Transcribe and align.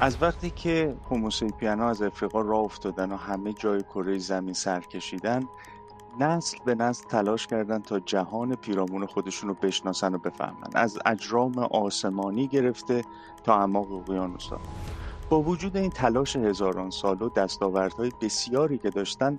از 0.00 0.22
وقتی 0.22 0.50
که 0.50 0.96
هوموسیپین 1.10 1.78
ها 1.78 1.90
از 1.90 2.02
افریقا 2.02 2.40
راه 2.40 2.60
افتادن 2.60 3.12
و 3.12 3.16
همه 3.16 3.52
جای 3.52 3.82
کره 3.82 4.18
زمین 4.18 4.54
سر 4.54 4.80
کشیدن 4.80 5.42
نسل 6.20 6.58
به 6.64 6.74
نسل 6.74 7.08
تلاش 7.08 7.46
کردن 7.46 7.78
تا 7.78 8.00
جهان 8.00 8.54
پیرامون 8.54 9.06
خودشون 9.06 9.48
رو 9.48 9.54
بشناسن 9.62 10.14
و 10.14 10.18
بفهمن. 10.18 10.68
از 10.74 10.98
اجرام 11.06 11.58
آسمانی 11.58 12.46
گرفته 12.46 13.04
تا 13.44 13.58
اعماق 13.58 13.92
اقیانوسها. 13.92 14.60
با 15.30 15.42
وجود 15.42 15.76
این 15.76 15.90
تلاش 15.90 16.36
هزاران 16.36 16.90
سال 16.90 17.22
و 17.22 17.28
دستاوردهای 17.28 18.12
بسیاری 18.20 18.78
که 18.78 18.90
داشتن 18.90 19.38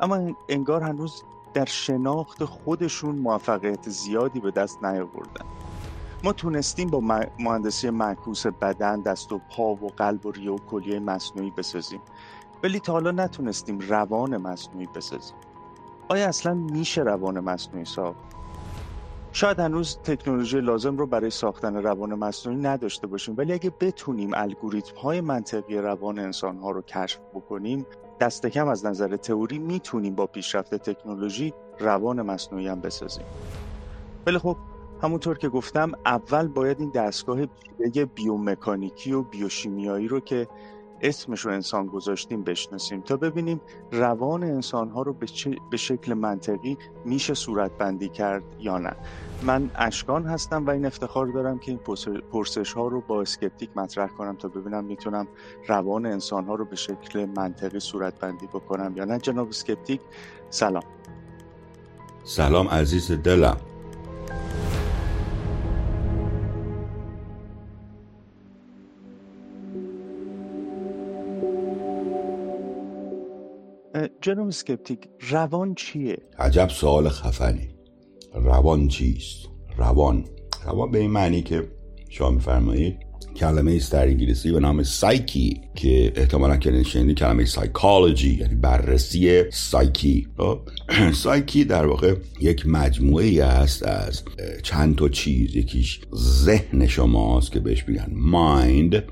اما 0.00 0.36
انگار 0.48 0.82
هنوز 0.82 1.22
در 1.54 1.64
شناخت 1.64 2.44
خودشون 2.44 3.16
موفقیت 3.16 3.88
زیادی 3.88 4.40
به 4.40 4.50
دست 4.50 4.84
نیاوردن. 4.84 5.59
ما 6.24 6.32
تونستیم 6.32 6.90
با 6.90 7.00
مهندسی 7.38 7.90
معکوس 7.90 8.46
بدن 8.46 9.00
دست 9.00 9.32
و 9.32 9.40
پا 9.50 9.74
و 9.74 9.88
قلب 9.96 10.26
و 10.26 10.30
ریه 10.30 10.50
و 10.50 10.58
کلیه 10.58 11.00
مصنوعی 11.00 11.50
بسازیم. 11.50 12.00
ولی 12.62 12.80
تا 12.80 12.92
حالا 12.92 13.10
نتونستیم 13.10 13.78
روان 13.78 14.36
مصنوعی 14.36 14.88
بسازیم. 14.94 15.36
آیا 16.08 16.28
اصلا 16.28 16.54
میشه 16.54 17.02
روان 17.02 17.40
مصنوعی 17.40 17.84
ساخت؟ 17.84 18.18
شاید 19.32 19.58
هنوز 19.60 19.98
تکنولوژی 19.98 20.60
لازم 20.60 20.96
رو 20.96 21.06
برای 21.06 21.30
ساختن 21.30 21.76
روان 21.76 22.14
مصنوعی 22.14 22.58
نداشته 22.58 23.06
باشیم 23.06 23.34
ولی 23.38 23.52
اگه 23.52 23.72
بتونیم 23.80 24.30
الگوریتم 24.34 24.96
های 24.96 25.20
منطقی 25.20 25.78
روان 25.78 26.18
انسان 26.18 26.58
ها 26.58 26.70
رو 26.70 26.82
کشف 26.82 27.18
بکنیم 27.34 27.86
دست 28.20 28.46
کم 28.46 28.68
از 28.68 28.86
نظر 28.86 29.16
تئوری 29.16 29.58
می‌تونیم 29.58 30.14
با 30.14 30.26
پیشرفت 30.26 30.74
تکنولوژی 30.74 31.54
روان 31.78 32.22
مصنوعی 32.22 32.68
هم 32.68 32.80
بسازیم. 32.80 33.24
ولی 34.26 34.38
خب 34.38 34.56
همونطور 35.02 35.38
که 35.38 35.48
گفتم 35.48 35.92
اول 36.06 36.48
باید 36.48 36.80
این 36.80 36.90
دستگاه 36.90 37.38
بیومکانیکی 38.14 39.12
و 39.12 39.22
بیوشیمیایی 39.22 40.08
رو 40.08 40.20
که 40.20 40.48
اسمش 41.02 41.40
رو 41.40 41.52
انسان 41.52 41.86
گذاشتیم 41.86 42.42
بشناسیم 42.42 43.00
تا 43.00 43.16
ببینیم 43.16 43.60
روان 43.92 44.42
انسان 44.42 44.90
ها 44.90 45.02
رو 45.02 45.16
به, 45.70 45.76
شکل 45.76 46.14
منطقی 46.14 46.78
میشه 47.04 47.34
صورت 47.34 47.70
بندی 47.78 48.08
کرد 48.08 48.42
یا 48.58 48.78
نه. 48.78 48.96
من 49.42 49.70
اشکان 49.74 50.26
هستم 50.26 50.66
و 50.66 50.70
این 50.70 50.86
افتخار 50.86 51.26
دارم 51.26 51.58
که 51.58 51.70
این 51.70 51.80
پرسش 52.32 52.72
ها 52.72 52.88
رو 52.88 53.00
با 53.00 53.20
اسکپتیک 53.20 53.70
مطرح 53.76 54.08
کنم 54.08 54.36
تا 54.36 54.48
ببینم 54.48 54.84
می‌تونم 54.84 55.28
روان 55.68 56.06
انسان 56.06 56.44
ها 56.44 56.54
رو 56.54 56.64
به 56.64 56.76
شکل 56.76 57.24
منطقی 57.36 57.80
صورت 57.80 58.18
بندی 58.18 58.46
بکنم 58.46 58.92
یا 58.96 59.04
نه. 59.04 59.18
جناب 59.18 59.48
اسکپتیک 59.48 60.00
سلام. 60.50 60.84
سلام 62.24 62.68
عزیز 62.68 63.12
دلم. 63.12 63.56
جناب 74.22 74.50
سکپتیک 74.50 74.98
روان 75.30 75.74
چیه؟ 75.74 76.18
عجب 76.38 76.68
سوال 76.68 77.08
خفنی 77.08 77.68
روان 78.34 78.88
چیست؟ 78.88 79.48
روان 79.76 80.24
روان 80.64 80.90
به 80.90 80.98
این 80.98 81.10
معنی 81.10 81.42
که 81.42 81.68
شما 82.08 82.30
میفرمایید 82.30 82.96
کلمه 83.36 83.72
است 83.72 83.92
در 83.92 84.06
انگلیسی 84.06 84.52
به 84.52 84.60
نام 84.60 84.82
سایکی 84.82 85.60
که 85.74 86.12
احتمالا 86.16 86.56
که 86.56 86.82
شنیدید 86.82 87.18
کلمه 87.18 87.44
سایکولوژی 87.44 88.34
یعنی 88.34 88.54
بررسی 88.54 89.50
سایکی 89.50 90.28
خب؟ 90.36 90.60
سایکی 91.24 91.64
در 91.64 91.86
واقع 91.86 92.14
یک 92.40 92.66
مجموعه 92.66 93.44
است 93.44 93.86
از 93.86 94.22
چند 94.62 94.96
تا 94.96 95.08
چیز 95.08 95.56
یکیش 95.56 96.00
ذهن 96.14 96.86
شماست 96.86 97.52
که 97.52 97.60
بهش 97.60 97.88
میگن 97.88 98.12
مایند 98.14 99.04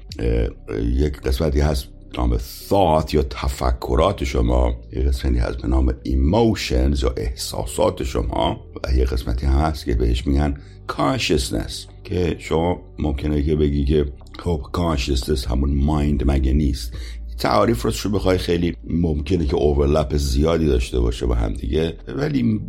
یک 0.83 1.21
قسمتی 1.21 1.61
هست 1.61 1.89
نام 2.19 2.39
thought 2.39 3.15
یا 3.15 3.23
تفکرات 3.23 4.25
شما 4.25 4.75
یه 4.93 5.03
قسمتی 5.03 5.39
هست 5.39 5.57
به 5.63 5.69
نام 5.69 5.91
emotions 5.91 7.03
یا 7.03 7.15
احساسات 7.17 8.03
شما. 8.03 8.61
و 8.85 8.95
یه 8.95 9.05
قسمتی 9.05 9.47
هم 9.47 9.59
هست 9.59 9.85
که 9.85 9.95
بهش 9.95 10.27
میگن 10.27 10.55
consciousness 10.89 11.73
که 12.05 12.37
شما 12.39 12.81
ممکنه 12.99 13.43
که 13.43 13.57
بگی 13.57 13.85
که 13.85 14.13
خب 14.39 14.63
consciousness 14.73 15.47
همون 15.47 15.75
مایند 15.75 16.31
مگه 16.31 16.53
نیست؟ 16.53 16.93
تعاریف 17.39 18.03
رو 18.05 18.11
بخوای 18.11 18.39
خیلی 18.39 18.77
ممکنه 18.85 19.47
که 19.47 19.57
overlap 19.57 20.17
زیادی 20.17 20.67
داشته 20.67 21.01
باشه 21.01 21.27
با 21.27 21.35
هم 21.35 21.53
دیگه. 21.53 21.97
ولی 22.09 22.61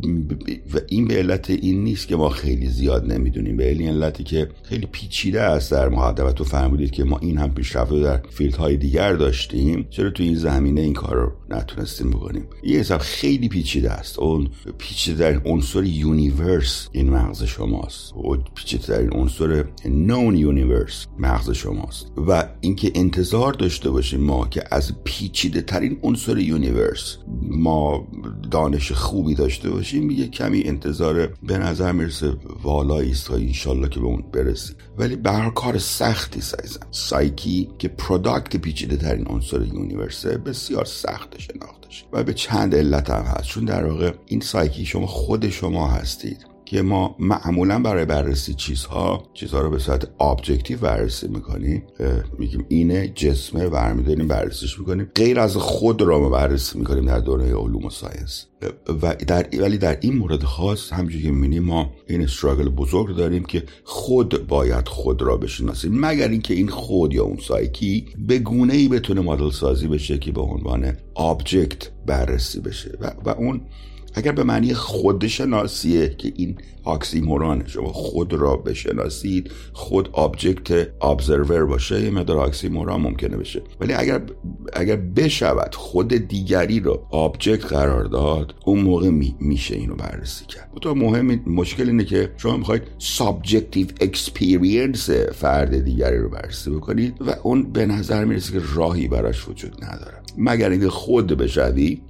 و 0.74 0.80
این 0.88 1.08
به 1.08 1.16
علت 1.16 1.50
این 1.50 1.84
نیست 1.84 2.08
که 2.08 2.16
ما 2.16 2.30
خیلی 2.30 2.68
زیاد 2.68 3.12
نمی‌دونیم. 3.12 3.58
به 3.58 3.64
علتی 3.64 4.24
که 4.24 4.50
خیلی 4.64 4.88
پیچیده 4.92 5.42
است 5.42 5.72
در 5.72 5.90
مقدمت 5.90 6.36
تو 6.36 6.44
فهمیدید 6.44 6.92
که 6.92 7.04
ما 7.04 7.18
این 7.18 7.38
همه 7.38 7.54
پیشرفت 7.54 7.94
در 7.94 8.22
های 8.58 8.78
دیگر 8.78 9.14
داشتیم. 9.14 9.88
چرا 9.90 10.10
تو 10.10 10.24
این 10.24 10.36
زمینه 10.36 10.82
این 10.82 10.94
کار 10.94 11.16
رو 11.16 11.32
نتونستیم 11.50 12.10
بکنیم؟ 12.10 12.48
یه 12.64 12.80
حساب 12.80 13.00
خیلی 13.02 13.50
پیچیده 13.50 13.92
است. 13.92 14.20
اون 14.20 14.50
پیچیده 14.78 15.32
ترین 15.32 15.42
عنصر 15.46 15.84
universe 15.84 16.90
این 16.92 17.10
مغز 17.10 17.44
شماست. 17.44 18.14
و 18.14 18.38
پیچیده 18.56 18.88
ترین 18.88 19.18
عنصر 19.18 19.66
known 19.86 20.36
universe 20.36 21.06
مغز 21.20 21.52
شماست. 21.52 22.12
و 22.28 22.50
اینکه 22.62 22.92
انتظار 22.96 23.54
داشته 23.54 23.90
باشیم 23.90 24.22
ما 24.22 24.48
که 24.48 24.59
از 24.72 25.04
پیچیده 25.04 25.62
ترین 25.62 26.00
عنصر 26.04 26.38
universe 26.38 27.18
ما 27.42 28.08
دانش 28.52 28.92
خوبی 28.92 29.36
داشته 29.36 29.70
باشیم 29.70 30.12
یه 30.12 30.28
کمی 30.28 30.64
انتظار 30.66 31.28
به 31.44 31.58
نظر 31.58 31.92
می‌رسه 31.92 32.34
والایی 32.64 33.12
است 33.12 33.28
تا 33.28 33.36
انشالله 33.36 33.90
که 33.90 34.00
به 34.00 34.06
اون 34.06 34.24
برسیم. 34.34 34.76
ولی 34.98 35.16
به 35.16 35.52
کار 35.56 35.78
سختی 35.78 36.42
سایزم 36.42 36.80
psyche 36.92 37.70
که 37.80 37.88
product 37.88 38.58
پیچیده 38.58 38.98
ترین 38.98 39.28
عنصر 39.28 39.62
universe 39.62 40.29
ه 40.29 40.38
بسیار 40.38 40.86
سخت 40.86 41.40
شناختش 41.40 42.06
و 42.14 42.24
به 42.24 42.34
چند 42.34 42.76
علت 42.76 43.10
هم 43.10 43.24
هست. 43.24 43.48
چون 43.48 43.66
در 43.66 43.86
واقع 43.86 44.12
این 44.26 44.40
سایکی 44.40 44.86
شما 44.86 45.08
خود 45.08 45.50
شما 45.50 45.88
هستید. 45.88 46.49
که 46.70 46.82
ما 46.82 47.16
معمولا 47.20 47.80
برای 47.80 48.06
بررسی 48.06 48.54
چیزها 48.54 49.24
چیزها 49.34 49.62
رو 49.62 49.70
به 49.70 49.80
صورت 49.80 50.22
objective 50.22 50.78
بررسی 50.78 51.28
می‌کنیم 51.28 51.84
میگیم 52.40 52.66
اینه 52.68 53.08
جسمه 53.08 53.70
برمیداریم 53.70 54.28
بررسیش 54.28 54.80
می‌کنیم. 54.80 55.12
غیر 55.16 55.40
از 55.40 55.56
خود 55.56 56.02
را 56.02 56.20
ما 56.20 56.30
بررسی 56.30 56.80
می‌کنیم 56.80 57.06
در 57.06 57.20
دوره 57.20 57.46
علوم 57.46 57.86
و 57.86 57.90
science. 57.90 58.46
و 59.02 59.16
در 59.28 59.48
ولی 59.60 59.78
در 59.78 59.98
این 60.02 60.16
مورد 60.18 60.44
خاص 60.44 60.94
همونجوری 60.94 61.24
که 61.24 61.32
می‌بینیم 61.32 61.64
ما 61.64 61.94
این 62.08 62.22
struggle 62.22 62.70
بزرگ 62.70 63.16
داریم 63.16 63.44
که 63.44 63.64
خود 63.84 64.48
باید 64.48 64.88
خود 64.88 65.22
را 65.22 65.38
بشناسیم. 65.38 66.06
مگر 66.06 66.28
اینکه 66.28 66.54
این 66.54 66.68
خود 66.68 67.14
یا 67.14 67.24
اون 67.24 67.38
سایکی 67.38 68.06
به 68.28 68.40
گونه 68.40 68.74
ای 68.74 68.88
بتونه 68.88 69.22
مدل 69.22 69.52
سازی 69.52 69.88
بشه 69.88 70.18
که 70.18 70.32
به 70.32 70.42
عنوان 70.42 70.94
object 71.16 71.90
بررسی 72.06 72.60
بشه. 72.60 72.98
و, 73.02 73.12
و 73.26 73.30
اون 73.30 73.62
اگر 74.20 74.32
به 74.32 74.44
معنی 74.44 74.74
خودشناسیه 74.74 76.16
که 76.18 76.34
این 76.36 76.58
oxymoron 76.84 77.68
شما 77.68 77.88
خود 77.88 78.34
را 78.34 78.56
بشناسید 78.56 79.52
خود 79.74 80.10
object 80.14 80.90
observer 81.04 81.66
باشه 81.66 82.04
یه 82.04 82.10
مقدار 82.10 82.38
oxymoron 82.38 83.02
ممکنه 83.02 83.38
بشه. 83.38 83.62
ولی 83.80 83.94
اگر 83.94 84.22
اگر 84.74 84.96
بشود 84.96 85.76
خود 85.76 86.08
دیگری 86.08 86.80
رو 86.80 87.08
object 87.12 87.66
قرار 87.66 88.04
داد 88.04 88.56
اون 88.66 88.80
موقع 88.80 89.10
میشه 89.40 89.76
اینو 89.76 89.96
بررسی 89.96 90.46
کرد. 90.46 90.70
تو 90.82 90.96
مهم 90.96 91.42
مشکل 91.48 91.90
اینه 91.90 92.04
که 92.04 92.32
شما 92.38 92.58
می‌خواید 92.58 92.84
subjective 92.98 93.88
experience 94.02 95.10
فرد 95.10 95.80
دیگری 95.80 96.18
رو 96.18 96.30
بررسی 96.30 96.70
بکنید 96.70 97.16
و 97.22 97.36
اون 97.44 97.72
به 97.72 97.86
نظر 97.86 98.26
می‌رسه 98.26 98.54
که 98.54 98.62
راهی 98.76 99.08
براش 99.08 99.50
وجود 99.50 99.84
نداره. 99.84 100.18
مگر 100.38 100.70
اینکه 100.70 100.90
خود 100.90 101.28
بشوی 101.28 102.02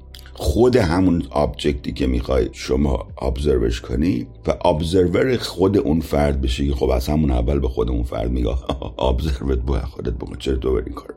خود 0.42 0.76
همون 0.76 1.24
object 1.30 1.85
ی 1.85 1.94
که 1.94 2.08
می‌خوای 2.08 2.50
شما 2.52 3.08
observe 3.22 3.68
ش 3.68 3.82
کنی 3.82 4.28
و 4.48 4.54
observer 4.66 5.38
خود 5.38 5.78
اون 5.78 6.00
فرد 6.00 6.42
بشه 6.42 6.68
که 6.68 6.74
خب 6.74 6.90
از 6.90 7.08
همون 7.08 7.32
اول 7.32 7.60
به 7.60 7.68
خود 7.68 7.90
اون 7.90 8.04
فرد 8.04 8.32
میگه 8.32 8.50
observe 9.10 9.53
ت 9.53 9.60
رو 9.60 9.80
خودت 9.80 10.14
بکن 10.14 10.36
چرا 10.40 10.56
تو 10.56 10.70
این 10.70 10.96
کار 10.96 11.14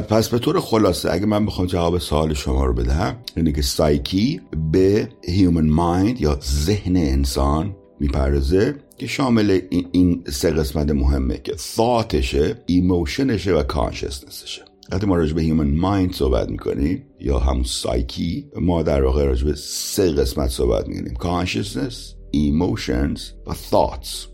پس 0.00 0.28
به 0.28 0.38
طور 0.38 0.60
خلاصه 0.60 1.12
اگه 1.12 1.26
من 1.26 1.46
بخوام 1.46 1.66
جواب 1.66 1.98
سوال 1.98 2.34
شما 2.34 2.64
رو 2.64 2.72
بدم 2.72 3.16
اینه 3.36 3.52
که 3.52 3.62
سایکی 3.62 4.40
به 4.72 5.08
human 5.24 5.66
mind 5.66 6.20
یا 6.20 6.38
ذهن 6.42 6.96
انسان 6.96 7.76
می‌پردازه 8.00 8.74
که 8.98 9.06
شامل 9.06 9.60
این, 9.92 10.24
سه 10.30 10.50
قسمت 10.50 10.90
مهمه 10.90 11.38
که 11.38 11.56
ثاتشه 11.56 12.62
emotion 12.66 13.26
شه 13.26 13.52
و 13.52 13.62
consciousness 13.62 14.51
شه 14.51 14.71
وقتی 14.90 15.06
ما 15.06 15.16
راجع 15.16 15.34
به 15.34 15.42
human 15.42 15.74
mind 15.74 16.12
صحبت 16.12 16.50
می‌کنیم 16.50 17.06
یا 17.20 17.38
همون 17.38 17.64
سایکی 17.64 18.50
ما 18.60 18.82
در 18.82 19.04
واقع 19.04 19.24
راجع 19.24 19.46
به 19.46 19.54
سه 19.54 20.12
قسمت 20.12 20.48
صحبت 20.48 20.88
می‌کنیم. 20.88 21.14
consciousness 21.14 21.94
emotions 22.34 23.20
و 23.46 23.52
thoughts. 23.52 24.32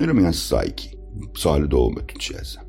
این 0.00 0.08
رو 0.08 0.14
میگن 0.14 0.30
سایکی 0.30 0.90
سال 1.36 1.66
دومتون 1.66 2.18
چی 2.18 2.34
هستم 2.34 2.66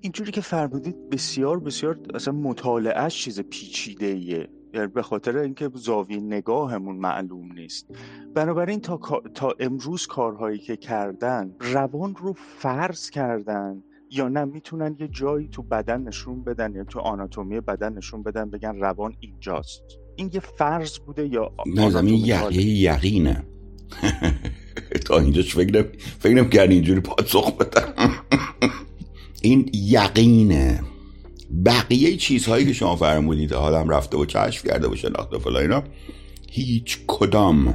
اینجوری 0.00 0.32
که 0.32 0.40
فرمودید 0.40 1.10
بسیار 1.10 1.60
بسیار 1.60 1.98
اصلا 2.14 2.34
مطالعهش 2.34 3.24
چیز 3.24 3.40
پیچیده 3.40 4.06
ایه 4.06 4.48
به 4.72 5.02
خاطر 5.02 5.36
اینکه 5.36 5.70
زاویه 5.74 6.20
نگاهمون 6.20 6.96
معلوم 6.96 7.52
نیست. 7.52 7.86
بنابراین 8.34 8.80
تا, 8.80 9.00
تا 9.34 9.54
امروز 9.60 10.06
کارهایی 10.06 10.58
که 10.58 10.76
کردن 10.76 11.54
روان 11.60 12.14
رو 12.14 12.32
فرض 12.58 13.10
کردن 13.10 13.82
یا 14.10 14.28
نه 14.28 14.44
می‌تونن 14.44 14.96
یه 14.98 15.08
جایی 15.08 15.48
تو 15.48 15.62
بدن 15.62 16.00
نشون 16.00 16.44
بدن 16.44 16.74
یا 16.74 16.84
تو 16.84 17.00
آناتومی 17.00 17.60
بدن 17.60 17.92
نشون 17.92 18.22
بدن 18.22 18.50
بگن 18.50 18.76
روان 18.76 19.16
اینجاست. 19.20 19.82
این 20.16 20.30
یه 20.32 20.40
فرض 20.40 20.98
بوده 20.98 21.26
یا 21.26 21.52
نه 21.66 22.12
یه 22.12 22.64
یقینه. 22.64 23.44
تا 25.06 25.18
اینجا 25.18 25.42
فکر 25.42 25.84
فکر 26.18 26.44
کردی 26.48 26.74
اینجوری 26.74 27.00
پاسخ 27.00 27.56
بدم. 27.56 27.94
این 29.42 29.70
یقینه. 29.74 30.80
بقیه 31.64 32.16
چیزهایی 32.16 32.66
که 32.66 32.72
شما 32.72 32.96
فرمودید 32.96 33.54
آدم 33.54 33.88
رفته 33.88 34.16
و 34.16 34.24
کشف 34.24 34.66
کرده 34.66 34.88
و 34.88 34.96
شناخته 34.96 35.38
فلا 35.38 35.58
اینا 35.58 35.82
هیچ 36.50 36.98
کدام 37.06 37.74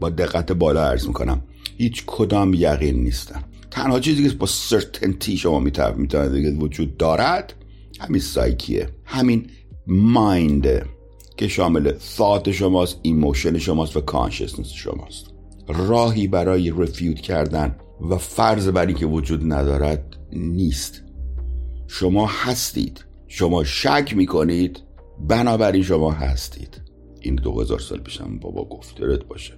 با 0.00 0.10
دقت 0.10 0.52
بالا 0.52 0.84
عرض 0.84 1.06
می‌کنم 1.06 1.42
هیچ 1.78 2.04
کدام 2.06 2.54
یقین 2.54 3.02
نیستن. 3.02 3.44
تنها 3.70 4.00
چیزی 4.00 4.28
که 4.28 4.36
با 4.36 4.46
certainty 4.46 5.36
شما 5.36 5.60
می‌تونید 5.60 6.62
وجود 6.62 6.96
دارد 6.96 7.54
همین 8.00 8.20
سایکیه 8.20 8.88
همین 9.04 9.46
mind 9.86 10.86
که 11.36 11.48
شامل 11.48 11.98
ثات 11.98 12.50
شماست 12.50 12.98
emotion 13.02 13.58
شماست 13.58 13.96
و 13.96 14.00
consciousness 14.00 14.68
شماست. 14.68 15.26
راهی 15.68 16.26
برای 16.26 16.70
refute 16.70 17.20
کردن 17.20 17.76
و 18.10 18.16
فرض 18.18 18.68
بر 18.68 18.86
اینکه 18.86 19.06
وجود 19.06 19.52
ندارد 19.52 20.16
نیست. 20.32 21.02
شما 21.92 22.26
هستید. 22.26 23.04
شما 23.28 23.64
شک 23.64 24.12
می‌کنید. 24.16 24.80
بنابراین 25.28 25.82
شما 25.82 26.12
هستید. 26.12 26.80
این 27.20 27.34
دو 27.34 27.60
هزار 27.60 27.78
سال 27.78 27.98
پیشم 27.98 28.38
بابا 28.38 28.64
گفترت 28.64 29.24
باشه. 29.24 29.56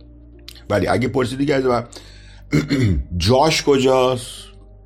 ولی 0.70 0.86
اگه 0.86 1.08
پرسیدی 1.08 1.46
که 1.46 1.58
و 1.58 1.82
جاش 3.16 3.62
کجاست؟ 3.62 4.32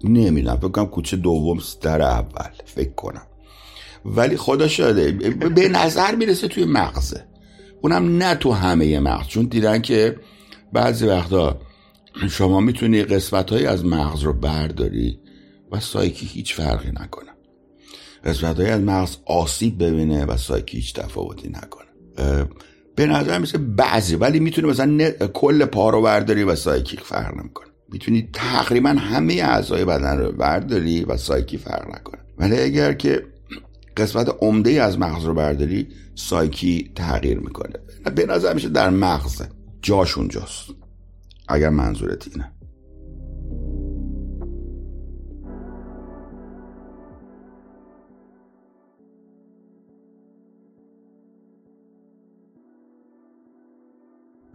نمی‌دونم. 0.05 0.57
فکر 0.57 0.69
کنم 0.69 0.87
کوچه 0.87 1.17
دوم 1.17 1.59
در 1.83 2.03
اول. 2.03 2.51
فکر 2.65 2.93
کنم. 2.93 3.27
ولی 4.05 4.37
خدا 4.37 4.69
شده 4.69 5.13
به 5.49 5.69
نظر 5.69 6.15
می‌رسه 6.15 6.49
توی 6.49 6.65
مغزه. 6.65 7.25
اونم 7.83 8.17
نه 8.17 8.35
تو 8.35 8.53
همه 8.53 9.01
مغز. 9.01 9.27
چون 9.27 9.45
دیدن 9.45 9.83
که 9.83 10.17
بعضی 10.73 11.07
وقتا 11.07 11.61
شما 12.31 12.61
می‌تونی 12.61 13.03
قسمت 13.03 13.53
از 13.53 13.85
مغز 13.85 14.23
رو 14.23 14.33
برداری 14.33 15.21
و 15.73 15.81
سایکی 15.81 16.27
هیچ 16.27 16.55
فرقی 16.55 16.91
نکنه. 16.91 17.36
قسمت 18.27 18.61
از 18.61 18.81
مغز 18.81 19.17
آسیب 19.27 19.85
ببینه 19.85 20.25
و 20.25 20.37
سایکی 20.37 20.77
هیچ 20.77 20.95
تفاوتی 20.95 21.49
نکنه. 21.49 21.87
به 22.97 23.07
نظر 23.07 23.39
مثل 23.39 23.59
بعضی 23.59 24.17
ولی 24.17 24.41
می‌تونی 24.41 24.69
مثلا 24.69 25.11
کل 25.11 25.65
پا 25.65 25.91
رو 25.91 26.03
برداری 26.03 26.45
و 26.45 26.55
سایکی 26.55 26.97
فرق 26.97 27.37
نمی‌کنه. 27.37 27.67
می‌تونی 27.93 28.29
تقریبا 28.33 28.89
همه 28.89 29.35
اعضای 29.35 29.85
بدن 29.85 30.19
رو 30.19 30.33
برداری 30.33 31.05
و 31.05 31.17
سایکی 31.17 31.59
فرق 31.59 31.89
نکنه. 31.89 32.21
ولی 32.39 32.61
اگر 32.61 32.93
که 32.93 33.27
قسمت 33.97 34.37
عمده 34.41 34.71
از 34.71 34.99
مغز 34.99 35.25
رو 35.25 35.35
برداری 35.35 35.89
سایکی 36.15 36.93
تغییر 36.95 37.39
می‌کنه. 37.39 37.75
به 38.15 38.27
نظر 38.27 38.55
میشه 38.55 38.69
در 38.69 38.91
مغزه 38.91 39.49
جاش 39.83 40.19
اونجاست. 40.19 40.71
اگر 41.49 41.69
منظورت 41.69 42.29
اینه. 42.29 42.53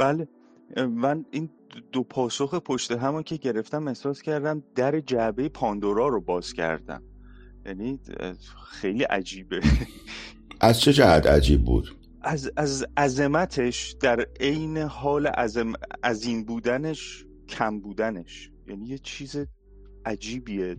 بله. 0.01 0.27
من 0.77 1.25
این 1.31 1.49
دو 1.91 2.03
پاسخ 2.03 2.53
پشت 2.55 2.91
همون 2.91 3.23
که 3.23 3.37
گرفتم 3.37 3.87
احساس 3.87 4.21
کردم 4.21 4.63
در 4.75 4.99
جعبه 4.99 5.49
پاندورا 5.49 6.07
رو 6.07 6.21
باز 6.21 6.53
کردم. 6.53 7.03
یعنی 7.65 7.99
خیلی 8.71 9.03
عجیبه. 9.03 9.61
از 10.61 10.79
چه 10.79 10.93
جهت 10.93 11.27
عجیب 11.27 11.63
بود؟ 11.63 11.87
از 12.21 12.51
از 12.57 12.85
عظمتش 12.97 13.95
در 14.01 14.25
عین 14.39 14.77
حال 14.77 15.27
عظم 15.27 15.73
عظیم 16.03 16.43
بودنش 16.43 17.25
کم 17.49 17.79
بودنش. 17.79 18.51
یعنی 18.67 18.85
یه 18.85 18.97
چیز 18.97 19.35
عجیبیه. 20.05 20.77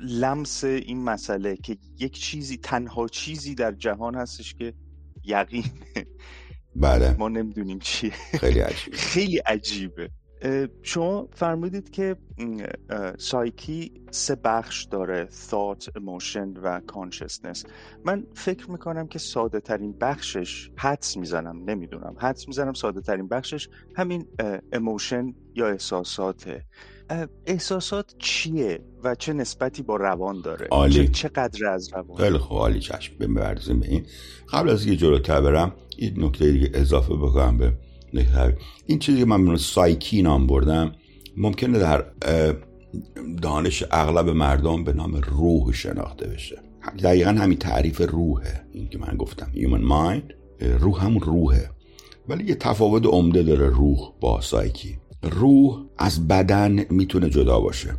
لمس 0.00 0.64
این 0.64 1.04
مسئله 1.04 1.56
که 1.56 1.76
یک 1.98 2.18
چیزی 2.18 2.56
تنها 2.56 3.08
چیزی 3.08 3.54
در 3.54 3.72
جهان 3.72 4.14
هستش 4.14 4.54
که 4.54 4.74
یقینه. 5.24 6.06
بله. 6.76 7.16
ما 7.18 7.28
نمی‌دونیم 7.28 7.78
چیه. 7.78 8.12
خیلی 8.12 8.60
عجیبه. 8.60 8.96
خیلی 9.12 9.38
عجیبه. 9.38 10.10
شما 10.82 11.28
فرمودید 11.32 11.90
که 11.90 12.16
سایکی 13.18 13.92
سه 14.10 14.34
بخش 14.34 14.84
داره 14.84 15.28
thought, 15.50 15.84
emotion 15.84 16.58
و 16.62 16.80
consciousness. 16.92 17.66
من 18.04 18.26
فکر 18.34 18.70
می‌کنم 18.70 19.08
که 19.08 19.18
ساده 19.18 19.60
ترین 19.60 19.92
بخشش 20.00 20.70
حدس 20.76 21.16
می‌زنم 21.16 21.70
نمی‌دونم. 21.70 22.14
حدس 22.18 22.48
می‌زنم 22.48 22.72
ساده 22.72 23.00
ترین 23.00 23.28
بخشش 23.28 23.68
همین 23.96 24.26
emotion 24.74 25.34
یا 25.54 25.68
احساساته. 25.68 26.64
احساسات 27.46 28.14
چیه 28.18 28.80
و 29.04 29.14
چه 29.14 29.32
نسبتی 29.32 29.82
با 29.82 29.96
روان 29.96 30.40
داره؟ 30.40 30.66
عالی. 30.70 31.08
چقدر 31.08 31.66
از 31.66 31.92
روان؟ 31.92 32.18
خیلی 32.18 32.38
خوب 32.38 32.58
عالی 32.58 32.80
چشم. 32.80 33.12
ببرزیم 33.20 33.80
به 33.80 33.88
این. 33.88 34.06
قبل 34.52 34.70
از 34.70 34.86
اینکه 34.86 35.00
جلوتر 35.00 35.40
برم 35.40 35.72
این 35.96 36.24
نکته 36.24 36.52
دیگه 36.52 36.70
اضافه 36.74 37.14
بکنم 37.14 37.58
به 37.58 37.72
این 38.86 38.98
چیزی 38.98 39.18
که 39.18 39.24
من 39.24 39.56
سایکی 39.56 40.22
نام 40.22 40.46
بردم 40.46 40.92
ممکنه 41.36 41.78
در 41.78 42.04
دانش 43.42 43.84
اغلب 43.90 44.28
مردم 44.28 44.84
به 44.84 44.92
نام 44.92 45.14
روح 45.14 45.72
شناخته 45.72 46.28
بشه. 46.28 46.58
دقیقا 47.02 47.30
همین 47.30 47.58
تعریف 47.58 48.00
روحه. 48.10 48.66
این 48.72 48.88
که 48.88 48.98
من 48.98 49.16
گفتم 49.16 49.50
human 49.54 49.82
mind. 49.90 50.34
روح 50.80 51.04
همون 51.04 51.20
روحه. 51.20 51.70
ولی 52.28 52.44
یه 52.44 52.54
تفاوت 52.54 53.06
عمده 53.06 53.42
داره 53.42 53.68
روح 53.68 53.98
با 54.20 54.40
سایکی. 54.40 54.98
روح 55.22 55.84
از 55.98 56.28
بدن 56.28 56.84
می‌تونه 56.90 57.30
جدا 57.30 57.60
باشه. 57.60 57.94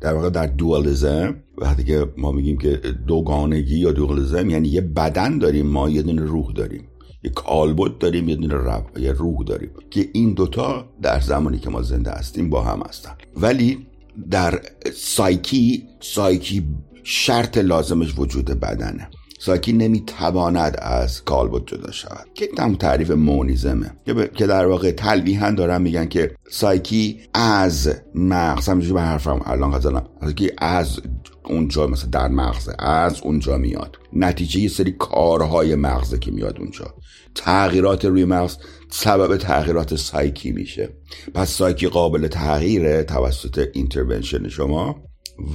در 0.00 0.14
واقع 0.14 0.30
در 0.30 0.46
دوالزم 0.46 1.36
وقتی 1.58 1.84
که 1.84 2.06
ما 2.16 2.32
میگیم 2.32 2.58
که 2.58 2.76
دوگانگی 3.06 3.78
یا 3.78 3.92
دوالزم 3.92 4.50
یعنی 4.50 4.68
یه 4.68 4.80
بدن 4.80 5.38
داریم 5.38 5.66
ما 5.66 5.90
یه 5.90 6.02
دونه 6.02 6.22
روح 6.22 6.52
داریم. 6.52 6.84
یه 7.24 7.30
کالبد 7.30 7.98
داریم 7.98 8.28
یه 8.28 8.36
دونه 8.36 8.82
یه 8.98 9.12
روح 9.12 9.44
داریم. 9.44 9.70
که 9.90 10.08
این 10.12 10.34
دوتا 10.34 10.88
در 11.02 11.20
زمانی 11.20 11.58
که 11.58 11.70
ما 11.70 11.82
زنده 11.82 12.10
هستیم 12.10 12.50
با 12.50 12.62
هم 12.62 12.82
هستن. 12.88 13.12
ولی 13.36 13.86
در 14.30 14.60
سایکی 14.94 15.84
سایکی 16.00 16.66
شرط 17.02 17.58
لازمش 17.58 18.14
وجود 18.18 18.44
بدنه. 18.44 19.08
سایکی 19.42 19.72
نمی‌تواند 19.72 20.76
از 20.82 21.24
کالبد 21.24 21.66
جدا 21.66 21.90
شود. 21.90 22.26
که 22.34 22.48
این 22.58 22.76
تعریف 22.76 23.10
مونیزمه. 23.10 23.92
که 24.34 24.46
در 24.46 24.66
واقع 24.66 24.90
تلویحا 24.90 25.50
دارن 25.50 25.82
میگن 25.82 26.06
که 26.06 26.34
سایکی 26.50 27.20
از 27.34 27.94
مغز 28.14 28.68
همینجوری 28.68 28.94
به 28.94 29.00
حرفم 29.00 29.40
الان 29.44 29.70
قضا 29.70 30.02
سایکی 30.20 30.50
از 30.58 31.00
اونجا 31.44 31.86
مثلا 31.86 32.10
در 32.10 32.28
مغزه 32.28 32.74
از 32.78 33.20
اونجا 33.22 33.56
میاد. 33.56 33.96
نتیجه 34.12 34.60
یه 34.60 34.68
سری 34.68 34.92
کارهای 34.92 35.74
مغزه 35.74 36.18
که 36.18 36.30
میاد 36.30 36.58
اونجا. 36.58 36.94
تغییرات 37.34 38.04
روی 38.04 38.24
مغز 38.24 38.56
سبب 38.90 39.36
تغییرات 39.36 39.96
سایکی 39.96 40.52
میشه. 40.52 40.88
پس 41.34 41.50
سایکی 41.50 41.86
قابل 41.86 42.28
تغییره 42.28 43.02
توسط 43.02 43.68
intervention 43.72 44.48
شما. 44.48 45.09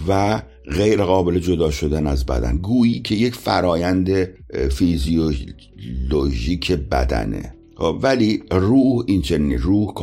و 0.08 0.42
غیر 0.72 1.04
قابل 1.04 1.40
جدا 1.40 1.72
شدن 1.72 2.08
از 2.08 2.26
بدن. 2.26 2.58
گویی 2.58 3.00
که 3.00 3.16
یک 3.16 3.36
فرایند 3.36 4.30
فیزیولوژیک 4.72 6.72
بدنه. 6.72 7.54
خب، 7.78 8.00
ولی 8.02 8.44
روح 8.52 9.04
این 9.08 9.22
چنین 9.22 9.58
روح 9.58 9.94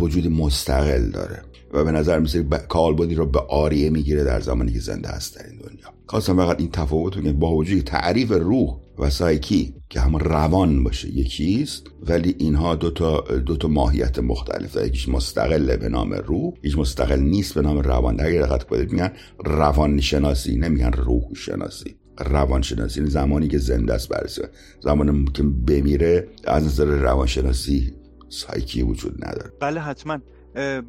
وجود 0.00 0.26
مستقل 0.26 1.10
داره 1.10 1.42
و 1.72 1.84
به 1.84 1.90
نظر 1.90 2.18
میسه 2.18 2.42
کالبدی 2.68 3.14
رو 3.14 3.26
به 3.26 3.40
آریه 3.40 3.90
می‌گیره 3.90 4.24
در 4.24 4.40
زمانی 4.40 4.72
که 4.72 4.80
زنده 4.80 5.08
هست 5.08 5.36
در 5.36 5.46
این 5.46 5.58
دنیا. 5.58 5.92
خواستم 6.06 6.36
فقط 6.36 6.60
این 6.60 6.70
تفاوت 6.70 7.18
بگم. 7.18 7.32
با 7.32 7.52
وجود 7.52 7.80
تعریف 7.80 8.32
روح 8.32 8.76
و 8.98 9.10
سایکی 9.10 9.74
که 9.88 10.00
هم 10.00 10.16
روان 10.16 10.84
باشه. 10.84 11.08
یکیست 11.08 11.86
ولی 12.02 12.36
اینها 12.38 12.74
دو 12.74 12.90
تا 12.90 13.20
دو 13.20 13.56
تا 13.56 13.68
ماهیت 13.68 14.18
مختلف. 14.18 14.76
یکیش 14.76 15.08
مستقل 15.08 15.76
به 15.76 15.88
نام 15.88 16.12
روح 16.12 16.54
هیچ 16.62 16.78
مستقل 16.78 17.20
نیست 17.20 17.54
به 17.54 17.62
نام 17.62 17.78
روان. 17.78 18.20
اگر 18.20 18.42
دقت 18.42 18.64
کنید 18.64 18.92
میگن 18.92 19.12
روان 19.44 20.00
شناسی 20.00 20.56
نمیگن 20.56 20.92
روح 20.92 21.34
شناسی 21.34 21.96
روان 22.18 22.62
شناسی 22.62 23.06
زمانی 23.06 23.48
که 23.48 23.58
زنده 23.58 23.94
است 23.94 24.08
برسه 24.08 24.50
زمانی 24.80 25.24
که 25.34 25.42
بمیره 25.42 26.28
از 26.44 26.64
نظر 26.64 26.84
روان 26.84 27.26
شناسی 27.26 27.92
سایکی 28.28 28.82
وجود 28.82 29.24
نداره. 29.24 29.52
بله 29.60 29.80
حتما. 29.80 30.18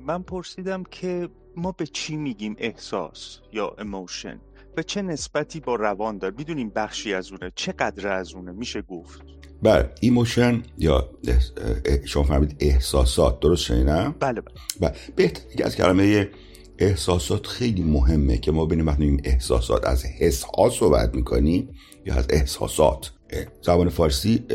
من 0.08 0.24
پرسیدم 0.24 0.84
که 0.92 1.30
ما 1.58 1.72
به 1.72 1.88
چی 1.88 2.16
میگیم 2.16 2.56
احساس 2.58 3.40
یا 3.54 3.76
emotion 3.78 4.40
به 4.76 4.84
چه 4.84 5.02
نسبتی 5.02 5.60
با 5.60 5.76
روان 5.76 6.18
داره؟ 6.18 6.36
می‌دونیم 6.38 6.72
بخشی 6.76 7.14
از 7.14 7.32
اونه. 7.32 7.52
چقدر 7.56 8.08
از 8.08 8.34
اونه؟ 8.34 8.52
میشه 8.52 8.82
گفت. 8.82 9.22
بله. 9.64 9.90
emotion 10.02 10.64
یا 10.78 11.10
شما 12.06 12.24
فرمودید 12.24 12.56
احساسات. 12.60 13.40
درست 13.40 13.64
شنیدم؟ 13.64 14.16
بله 14.20 14.42
بله. 14.42 14.56
بله. 14.80 14.94
بهتر 15.16 15.64
از 15.64 15.76
کلمه 15.76 16.30
احساسات 16.80 17.48
خیلی 17.48 17.84
مهمه 17.84 18.38
که 18.38 18.52
ما 18.52 18.66
ببینیم 18.66 18.88
وقتی 18.88 19.18
احساسات 19.24 19.88
از 19.88 20.06
حس 20.06 20.44
ها 20.44 20.70
صحبت 20.70 21.16
می‌کنیم 21.16 21.70
یا 22.06 22.16
از 22.16 22.28
احساسات. 22.30 23.12
زبان 23.62 23.90
فارسی 23.90 24.46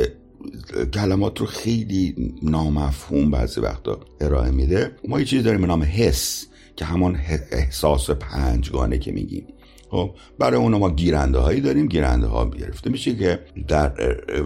کلمات 0.94 1.40
رو 1.40 1.46
خیلی 1.46 2.34
نامفهوم 2.42 3.30
بعضی 3.30 3.60
وقتا 3.60 4.00
ارائه 4.20 4.50
میده. 4.50 4.96
ما 5.08 5.18
یه 5.18 5.24
چیزی 5.24 5.42
داریم 5.42 5.60
به 5.60 5.66
نام 5.66 5.82
حس 5.82 6.46
که 6.76 6.84
همان 6.84 7.20
احساس 7.50 8.10
پنجگانه 8.10 8.98
که 8.98 9.12
میگیم. 9.12 9.46
خب 9.90 10.10
برای 10.38 10.60
اون 10.60 10.74
ما 10.74 10.90
گیرنده 10.90 11.38
هایی 11.38 11.60
داریم 11.60 11.88
گیرنده 11.88 12.26
ها 12.26 12.50
گرفته 12.50 12.90
میشه 12.90 13.16
که 13.16 13.38
در 13.68 13.88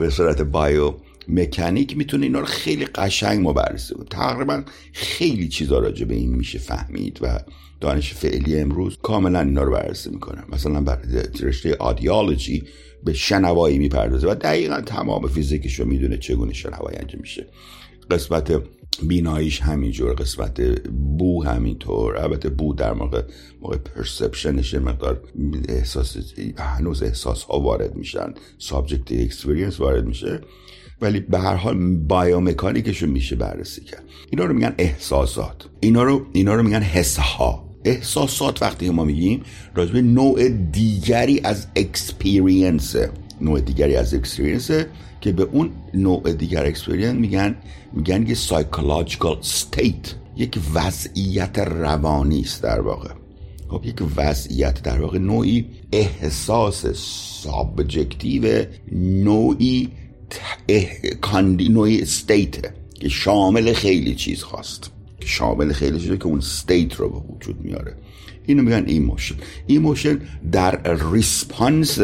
به 0.01 0.11
صورت 0.11 0.43
بایو 0.43 0.95
مکانیک 1.29 1.97
می‌تونه 1.97 2.27
اینا 2.27 2.41
رو 2.41 2.47
خیلی 2.47 2.85
قشنگ 2.85 3.41
ما 3.41 3.53
بررسی 3.53 3.95
کنه. 3.95 4.05
تقریبا 4.11 4.63
خیلی 4.93 5.49
چیزا 5.49 5.79
راجع 5.79 6.05
به 6.05 6.15
این 6.15 6.35
میشه 6.35 6.59
فهمید 6.59 7.19
و 7.23 7.39
دانش 7.81 8.15
فعلی 8.15 8.61
امروز 8.61 8.99
کاملا 9.03 9.41
اینا 9.41 9.63
رو 9.63 9.73
بررسی 9.73 10.11
می‌کنه. 10.11 10.43
مثلا 10.53 10.81
بر 10.81 10.99
رشته 11.41 11.75
audiology 11.75 12.63
به 13.05 13.13
شنوایی 13.13 13.79
می‌پردازه 13.79 14.29
و 14.31 14.35
دقیقا 14.35 14.81
تمام 14.81 15.29
فیزیکش 15.29 15.81
رو 15.81 15.87
می‌دونه 15.87 16.17
چگونه 16.17 16.53
شنوایی 16.53 16.97
انجام 16.99 17.21
میشه. 17.21 17.47
قسمت 18.11 18.63
بیناییش 19.03 19.61
همینجور 19.61 20.13
قسمت 20.13 20.61
بو 21.19 21.45
همینطور. 21.45 22.17
البته 22.17 22.49
بو 22.49 22.75
در 22.75 22.93
موقع 22.93 23.23
موقع 23.63 23.77
perception 23.77 24.58
ش 24.58 24.75
مقدار 24.75 25.23
احساس 25.69 26.17
هنوز 26.59 27.03
احساس 27.03 27.43
ها 27.43 27.61
وارد 27.61 27.95
میشن 27.97 28.35
subjective 28.59 29.13
experience 29.13 29.81
وارد 29.81 30.07
میشه. 30.07 30.41
ولی 31.01 31.21
به 31.21 31.39
هر 31.39 31.55
حال 31.55 31.97
biomechanic 31.97 32.86
ش 32.86 33.03
رو 33.03 33.11
میشه 33.11 33.37
بررسی 33.37 33.81
کرد. 33.81 34.05
اینا 34.31 34.45
رو 34.45 34.55
میگن 34.55 34.75
احساسات. 34.79 35.69
اینا 35.81 36.03
رو 36.03 36.27
اینا 36.33 36.55
رو 36.55 36.63
میگن 36.63 36.83
حس 36.83 37.17
ها 37.17 37.73
احساسات 37.85 38.63
وقتی 38.63 38.91
ما 38.91 39.05
میگیم 39.05 39.43
راجع 39.75 39.93
به 39.93 40.03
نوع 40.03 40.49
دیگری 40.49 41.41
از 41.45 41.67
experience 41.77 42.97
نوع 43.43 43.61
دیگری 43.61 43.97
از 43.97 44.15
experience 44.15 44.71
که 45.21 45.33
به 45.33 45.43
اون 45.43 45.71
نوع 45.95 46.33
دیگر 46.33 46.67
experience 46.67 47.19
میگن 47.19 47.55
میگن 47.93 48.27
یه 48.27 48.35
psychological 48.35 49.39
state 49.39 50.15
یک 50.37 50.59
وضعیت 50.75 51.59
روانی 51.59 52.41
است 52.41 52.63
در 52.63 52.81
واقع. 52.81 53.11
خب 53.69 53.85
یک 53.85 54.03
وضعیت 54.17 54.83
در 54.83 55.01
واقع 55.01 55.19
نوعی 55.19 55.67
احساس 55.93 56.87
subjective 57.43 58.65
نوعی 58.93 59.89
condi 61.21 61.69
نوعی 61.69 62.03
state 62.03 62.75
که 62.95 63.09
شامل 63.09 63.73
خیلی 63.73 64.15
چیزهاست. 64.15 64.91
که 65.21 65.27
شامل 65.27 65.73
خیلی 65.73 66.01
چیزه 66.01 66.17
که 66.17 66.27
اون 66.27 66.39
state 66.39 66.95
رو 66.95 67.09
به 67.09 67.35
وجود 67.35 67.61
میاره. 67.61 67.97
اینو 68.47 68.63
میگن 68.63 68.85
emotion 68.87 69.35
emotion 69.67 70.21
در 70.53 70.97
response 71.13 71.99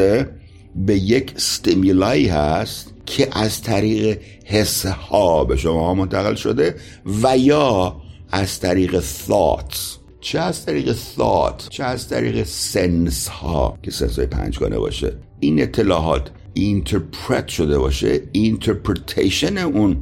به 0.86 0.98
یک 0.98 1.32
stimuli 1.36 2.17
ای 2.17 2.28
هست 2.28 2.94
که 3.06 3.28
از 3.32 3.62
طریق 3.62 4.20
حس 4.44 4.86
ها 4.86 5.44
به 5.44 5.56
شما 5.56 5.86
ها 5.86 5.94
منتقل 5.94 6.34
شده 6.34 6.74
و 7.22 7.38
یا 7.38 7.96
از 8.30 8.60
طریق 8.60 9.00
thoughts. 9.00 9.98
چه 10.20 10.38
از 10.38 10.66
طریق 10.66 10.96
thought 11.16 11.68
چه 11.68 11.84
از 11.84 12.08
طریق 12.08 12.42
sense 12.46 13.28
ها 13.28 13.78
که 13.82 13.90
sense 13.90 14.18
های 14.18 14.26
پنجگانه 14.26 14.78
باشه. 14.78 15.12
این 15.40 15.62
اطلاعات 15.62 16.30
interpret 16.54 17.48
شده 17.48 17.78
باشه. 17.78 18.20
interpretation 18.32 19.58
اون 19.58 19.96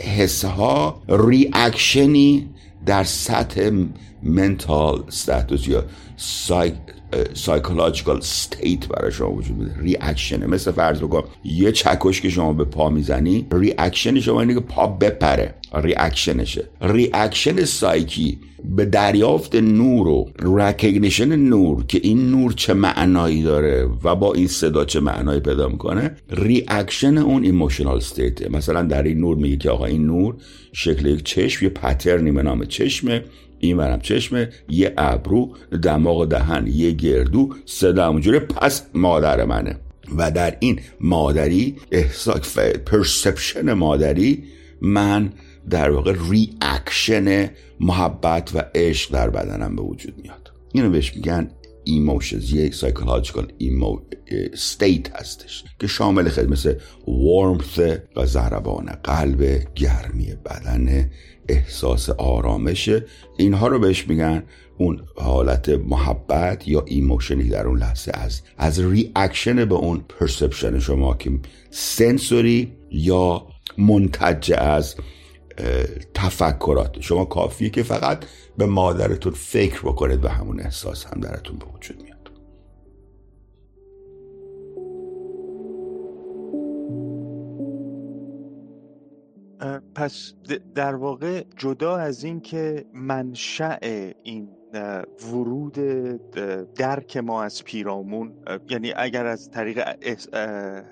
حس 0.00 0.44
ها 0.44 1.02
reaction 1.08 2.32
ی 2.32 2.48
در 2.86 3.04
سطح 3.04 3.70
mental 4.22 5.04
status 5.08 5.68
یا 5.68 5.84
psychological 7.34 8.16
state 8.16 8.88
برای 8.88 9.12
شما 9.12 9.32
وجود 9.32 9.56
میده. 9.56 9.74
reaction 9.80 10.39
ه 10.39 10.46
مثل 10.46 10.70
فرض 10.70 10.98
بکن 10.98 11.24
یه 11.44 11.72
چکش 11.72 12.20
که 12.20 12.30
شما 12.30 12.52
به 12.52 12.64
پا 12.64 12.90
می‌زنی 12.90 13.46
reaction 13.52 14.20
شما 14.20 14.40
اینه 14.40 14.54
که 14.54 14.60
پا 14.60 14.86
بپره. 14.86 15.54
reaction 15.74 16.42
شه 16.42 16.68
reaction 16.80 17.64
psyche 17.64 18.38
به 18.64 18.84
دریافت 18.84 19.54
نور 19.54 20.08
و 20.08 20.30
recognition 20.38 21.36
نور 21.36 21.86
که 21.86 22.00
این 22.02 22.30
نور 22.30 22.52
چه 22.52 22.74
معنایی 22.74 23.42
داره 23.42 23.88
و 24.04 24.14
با 24.14 24.34
این 24.34 24.46
صدا 24.46 24.84
چه 24.84 25.00
معنایی 25.00 25.40
پیدا 25.40 25.68
می‌کنه 25.68 26.16
reaction 26.30 27.18
اون 27.18 27.44
emotional 27.44 27.96
state 27.96 28.50
مثلا 28.50 28.82
در 28.82 29.02
این 29.02 29.18
نور 29.18 29.36
میگه 29.36 29.56
که 29.56 29.70
آقا 29.70 29.84
این 29.84 30.06
نور 30.06 30.36
شکل 30.72 31.06
یک 31.06 31.22
چشم 31.22 31.64
یه 31.64 31.70
pattern 31.70 32.24
ی 32.24 32.32
به 32.32 32.42
نام 32.42 32.64
چشمه. 32.64 33.24
این 33.62 33.76
ورم 33.76 34.00
چشمه 34.00 34.48
یه 34.68 34.94
ابرو 34.98 35.54
دماغ 35.82 36.28
دهن 36.28 36.66
یه 36.66 36.90
گردو 36.90 37.54
صدا 37.66 38.06
همونجوره 38.06 38.38
پس 38.38 38.82
مادر 38.94 39.44
منه. 39.44 39.76
و 40.16 40.30
در 40.30 40.56
این 40.60 40.80
مادری 41.00 41.76
احساس 41.92 42.58
perception 42.58 43.72
مادری 43.72 44.44
من 44.80 45.32
در 45.70 45.90
واقع 45.90 46.14
reaction 46.30 47.50
محبت 47.80 48.50
و 48.54 48.62
عشق 48.74 49.12
در 49.12 49.30
بدنم 49.30 49.76
به 49.76 49.82
وجود 49.82 50.14
میاد. 50.22 50.52
اینو 50.72 50.90
بهش 50.90 51.14
میگن 51.16 51.50
emotions 51.84 52.52
یک 52.52 52.74
psychological 52.74 53.52
emo 53.58 53.98
state 54.28 55.16
هستش 55.16 55.64
که 55.78 55.86
شامل 55.86 56.28
خیلی 56.28 56.46
مثل 56.46 56.74
warmth 57.08 57.78
و 58.16 58.26
ضربان 58.26 58.86
قلب 58.86 59.74
گرمی 59.74 60.34
بدن 60.44 61.10
احساس 61.48 62.10
آرامشه 62.10 63.04
اینها 63.36 63.66
رو 63.66 63.78
بهش 63.78 64.08
میگن 64.08 64.42
اون 64.78 65.02
حالت 65.16 65.68
محبت 65.68 66.68
یا 66.68 66.84
emotion 66.86 67.40
ی 67.40 67.48
در 67.48 67.66
اون 67.66 67.78
لحظه 67.78 68.12
از 68.14 68.42
از 68.58 68.80
reaction 68.80 69.64
به 69.64 69.74
اون 69.74 70.04
perception 70.08 70.78
شما 70.78 71.14
که 71.14 71.30
sensory 71.70 72.72
یا 72.90 73.46
منتج 73.78 74.52
از 74.58 74.96
تفکرات. 76.14 77.00
شما 77.00 77.24
کافیه 77.24 77.70
که 77.70 77.82
فقط 77.82 78.24
به 78.58 78.66
مادرتون 78.66 79.32
فکر 79.32 79.80
بکنید 79.80 80.24
و 80.24 80.28
همون 80.28 80.60
احساس 80.60 81.04
هم 81.04 81.20
درتون 81.20 81.56
به 81.58 81.66
وجود 81.74 82.02
میاد. 82.02 82.11
پس 89.94 90.32
در 90.74 90.94
واقع 90.94 91.44
جدا 91.56 91.96
از 91.96 92.24
این 92.24 92.40
که 92.40 92.84
منشأ 92.94 93.78
این 94.22 94.48
ورود 95.32 95.78
درک 96.74 97.16
ما 97.16 97.42
از 97.42 97.64
پیرامون 97.64 98.32
یعنی 98.70 98.92
اگر 98.96 99.26
از 99.26 99.50
طریق 99.50 99.80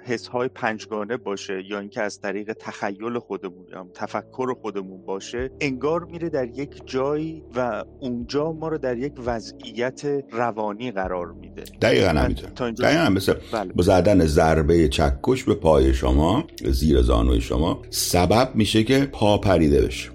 حس 0.05 0.27
های 0.27 0.49
پنجگانه 0.49 1.17
باشه 1.17 1.63
یا 1.71 1.79
اینکه 1.79 2.03
از 2.03 2.21
طریق 2.21 2.53
تخیل 2.53 3.19
خودمون 3.19 3.67
یا 3.73 3.87
تفکر 3.95 4.55
خودمون 4.55 5.03
باشه 5.03 5.51
انگار 5.61 6.05
میره 6.05 6.29
در 6.29 6.49
یک 6.49 6.83
جایی 6.87 7.43
و 7.57 7.85
اونجا 8.01 8.53
ما 8.53 8.69
رو 8.69 8.79
در 8.79 8.99
یک 8.99 9.13
وضعیت 9.25 10.05
روانی 10.31 10.91
قرار 10.91 11.33
میده. 11.33 11.65
دقیقا 11.83 12.09
همینطور. 12.09 12.71
دقیقا 12.71 13.11
مثل 13.11 13.35
بله. 13.53 13.73
زدن 13.79 14.27
ضربه 14.27 14.89
چکش 14.89 15.45
به 15.45 15.55
پای 15.55 15.95
شما 15.95 16.45
زیر 16.65 17.03
زانوی 17.03 17.41
شما 17.41 17.83
سبب 17.91 18.51
میشه 18.55 18.85
که 18.85 19.09
پا 19.13 19.39
پریده 19.39 19.87
بشه. 19.87 20.11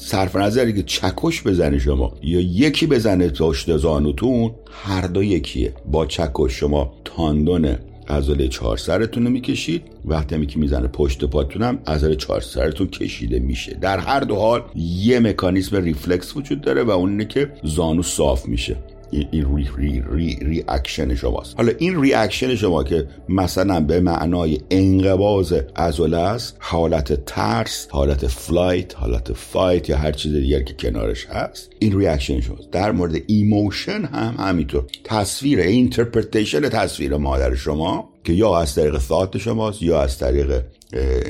صرف 0.00 0.36
نظری 0.36 0.72
که 0.72 0.82
چکش 0.82 1.42
بزنی 1.42 1.80
شما. 1.80 2.12
یا 2.22 2.40
یکی 2.40 2.86
بزنه 2.86 3.28
پشت 3.28 3.76
زانوتون 3.76 4.50
هر 4.70 5.06
دو 5.06 5.22
یکیه. 5.22 5.72
با 5.86 6.06
چکش 6.06 6.52
شما 6.52 6.92
تاندون 7.04 7.76
عضله 8.08 8.48
چهار 8.48 8.76
سرتون 8.76 9.24
رو 9.24 9.30
می‌کشید. 9.30 9.82
وقتی 10.04 10.46
که 10.46 10.58
می‌زنه 10.58 10.88
پشت 10.88 11.24
پاتونم 11.24 11.78
عضله 11.86 12.16
چهار 12.16 12.40
سرتون 12.40 12.86
کشیده 12.86 13.38
میشه. 13.38 13.74
در 13.74 13.98
هر 13.98 14.20
دو 14.20 14.36
حال 14.36 14.62
یه 14.76 15.20
مکانیزم 15.20 15.76
ریفلکس 15.76 16.36
وجود 16.36 16.60
داره 16.60 16.82
و 16.82 16.90
اون 16.90 17.10
اینه 17.10 17.24
که 17.24 17.52
زانو 17.64 18.02
صاف 18.02 18.46
میشه. 18.46 18.76
این 19.10 19.56
re 19.56 19.68
re 19.76 20.04
re 20.10 20.38
reaction 20.42 21.14
شماست. 21.14 21.56
حالا 21.56 21.72
این 21.78 22.02
reaction 22.02 22.54
شما 22.54 22.84
که 22.84 23.06
مثلا 23.28 23.80
به 23.80 24.00
معنای 24.00 24.60
انقباز 24.70 25.52
عضله 25.76 26.16
است 26.16 26.56
حالت 26.58 27.24
ترس 27.24 27.88
حالت 27.90 28.26
flight 28.26 28.96
حالت 28.96 29.32
fight 29.32 29.88
یا 29.88 29.96
هر 29.96 30.12
چیز 30.12 30.32
دیگر 30.32 30.62
که 30.62 30.74
کنارش 30.74 31.26
هست 31.26 31.70
این 31.78 31.98
reaction 31.98 32.40
شماست. 32.40 32.70
در 32.70 32.92
مورد 32.92 33.16
emotion 33.26 34.04
هم 34.04 34.34
همینطور. 34.38 34.84
تصویر 35.04 35.60
interpretation 35.60 36.68
تصویر 36.68 37.16
مادر 37.16 37.54
شما 37.54 38.08
که 38.24 38.32
یا 38.32 38.58
از 38.58 38.74
طریق 38.74 38.98
ثات 38.98 39.38
شماست 39.38 39.82
یا 39.82 40.02
از 40.02 40.18
طریق 40.18 40.62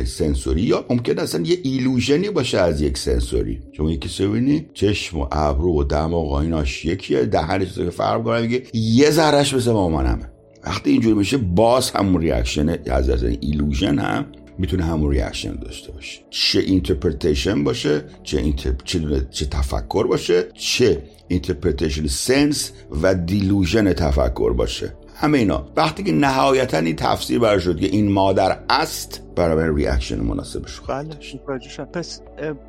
sensory. 0.04 0.60
یا 0.60 0.84
ممکن 0.90 1.18
اصلا 1.18 1.42
یه 1.44 1.58
illusion 1.62 2.23
ی 2.23 2.30
باشه 2.30 2.58
از 2.58 2.80
یک 2.80 2.98
sensory. 2.98 3.60
شما 3.72 3.90
یکی 3.90 4.24
ببینی 4.24 4.66
چشم 4.74 5.18
و 5.18 5.26
ابرو 5.32 5.80
و 5.80 5.84
دماغ 5.84 6.28
و 6.30 6.32
ایناش 6.32 6.84
یکیه 6.84 7.24
دهنش 7.24 7.74
که 7.74 7.90
فرق 7.90 8.24
کنه 8.24 8.40
میگه 8.40 8.62
یه 8.74 9.10
ذرهش 9.10 9.54
مثل 9.54 9.72
مامانمه 9.72 10.30
وقتی 10.64 10.90
اینجوری 10.90 11.14
میشه 11.14 11.36
باز 11.36 11.90
همون 11.90 12.22
reaction 12.22 12.68
از 12.68 13.10
از 13.10 13.22
illusion 13.22 13.98
هم 13.98 14.26
می‌تونه 14.58 14.84
همون 14.84 15.10
reaction 15.10 15.54
داشته 15.54 15.92
باشه. 15.92 16.20
چه 16.30 16.60
interpretation 16.60 17.64
باشه 17.64 18.04
چه, 18.22 18.38
inter... 18.38 18.72
چه, 18.84 19.26
چه 19.30 19.46
تفکر 19.46 20.06
باشه 20.06 20.44
چه 20.54 21.02
interpretation 21.28 22.06
sense 22.06 22.72
و 23.02 23.14
delusion 23.14 23.92
تفکر 23.92 24.52
باشه. 24.52 24.94
همه 25.20 25.38
اینا. 25.38 25.66
وقتی 25.76 26.02
که 26.02 26.12
نهایتا 26.12 26.78
این 26.78 26.96
تفسیر 26.96 27.38
برای 27.38 27.60
شد 27.60 27.80
که 27.80 27.86
این 27.86 28.12
مادر 28.12 28.58
است 28.70 29.22
برای 29.36 29.76
reaction 29.76 30.20
مناسبش 30.20 30.80
بله 30.80 31.08
پس 31.92 32.22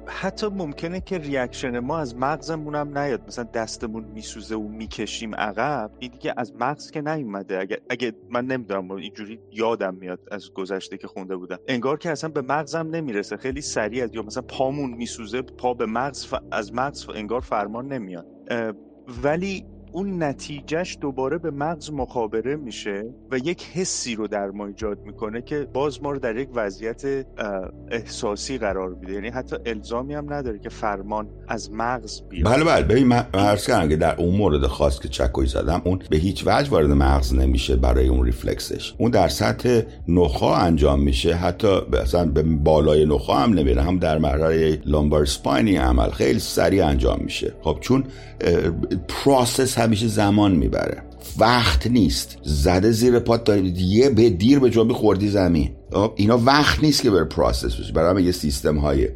حتی 0.06 0.48
ممکنه 0.48 1.02
که 1.02 1.18
reaction 1.18 1.80
ما 1.80 1.98
از 1.98 2.16
مغزمون 2.16 2.76
هم 2.76 2.98
نیاد. 2.98 3.22
مثلا 3.28 3.44
دستمون 3.54 4.04
میسوزه 4.04 4.56
و 4.56 4.68
می‌کشیم 4.68 5.36
عقب 5.36 5.92
این 6.00 6.12
دیگه 6.12 6.34
از 6.38 6.54
مغز 6.60 6.92
که 6.92 7.02
نیومده. 7.02 7.60
اگه, 7.60 7.78
اگه 7.90 8.14
من 8.30 8.46
نمی‌دونم 8.46 8.92
اینجوری 8.92 9.40
یادم 9.52 9.96
میاد 9.96 10.20
از 10.32 10.54
گذشته 10.54 10.98
که 10.98 11.08
خونده 11.08 11.36
بودم. 11.36 11.58
انگار 11.68 11.98
که 11.98 12.12
اصلا 12.12 12.30
به 12.30 12.42
مغزم 12.42 12.88
نمی‌رسه. 12.92 13.38
خیلی 13.38 13.62
سریع 13.62 14.08
یا 14.14 14.22
مثلا 14.22 14.44
پامون 14.44 14.92
میسوزه 14.92 15.42
پا 15.42 15.74
به 15.74 15.86
مغز 15.86 16.28
از 16.52 16.74
مغز 16.74 17.06
انگار 17.16 17.42
فرمان 17.42 17.88
نمیاد. 17.88 18.26
ولی 19.24 19.66
اون 19.92 20.24
نتیجهش 20.24 20.98
دوباره 21.02 21.38
به 21.38 21.52
مغز 21.52 21.92
مخابره 21.92 22.56
میشه 22.56 23.04
و 23.32 23.38
یک 23.38 23.64
حسی 23.74 24.16
رو 24.16 24.28
در 24.28 24.48
ما 24.48 24.68
ایجاد 24.68 25.00
می‌کنه 25.06 25.42
که 25.42 25.68
باز 25.74 26.04
ما 26.04 26.12
رو 26.12 26.20
در 26.20 26.38
یک 26.38 26.50
وضعیت 26.54 27.26
احساسی 27.92 28.58
قرار 28.58 28.90
میده. 28.90 29.14
یعنی 29.14 29.30
حتی 29.30 29.56
الزامی 29.66 30.14
هم 30.14 30.34
نداره 30.34 30.60
که 30.60 30.70
فرمان 30.70 31.30
از 31.48 31.72
مغز 31.72 32.22
بیاد. 32.30 32.54
بله 32.54 32.64
بله. 32.64 32.84
ببین 32.84 33.08
من 33.08 33.26
عرض 33.34 33.68
کردم 33.68 33.90
که 33.90 33.96
در 33.96 34.16
اون 34.16 34.36
مورد 34.36 34.68
خاص 34.68 35.00
که 35.00 35.08
چکوی 35.08 35.46
زدم 35.48 35.82
اون 35.86 36.00
به 36.10 36.18
هیچ 36.18 36.44
وجه 36.48 36.70
وارد 36.70 36.92
مغز 36.92 37.34
نمیشه 37.34 37.76
برای 37.76 38.08
اون 38.08 38.26
ریفلکسش. 38.26 38.94
اون 38.98 39.12
در 39.12 39.28
سطح 39.28 39.82
نخا 40.08 40.56
انجام 40.56 41.00
میشه. 41.04 41.36
حتی 41.36 41.80
مثلا 42.02 42.26
به 42.26 42.44
بالای 42.44 43.06
نخا 43.06 43.34
هم 43.34 43.54
نمیره. 43.54 43.82
هم 43.82 44.00
در 44.00 44.18
مرحله 44.18 44.82
لامبار 44.86 45.26
سپاینی 45.26 45.76
عمل 45.76 46.10
خیلی 46.10 46.40
سریع 46.40 46.86
انجام 46.86 47.20
میشه. 47.24 47.54
خب 47.62 47.78
چون 47.82 48.04
process 49.08 49.79
همیشه 49.80 50.08
زمان 50.08 50.52
می‌بره. 50.52 51.04
وقت 51.38 51.88
نیست. 51.88 52.38
زده 52.44 52.92
زیر 52.92 53.20
پات 53.20 53.44
دارید 53.44 53.78
یه 53.78 54.10
به 54.10 54.30
دیر 54.30 54.60
به 54.60 54.70
جنبی 54.70 54.94
خوردی 54.94 55.28
زمین. 55.28 55.76
خب، 55.94 56.14
اینا 56.16 56.38
وقت 56.38 56.84
نیست 56.84 57.02
که 57.02 57.12
بر 57.12 57.24
process 57.24 57.76
بشه. 57.76 57.94
برای 57.94 58.24
یه 58.24 58.32
سیستم 58.32 58.78
های 58.78 59.10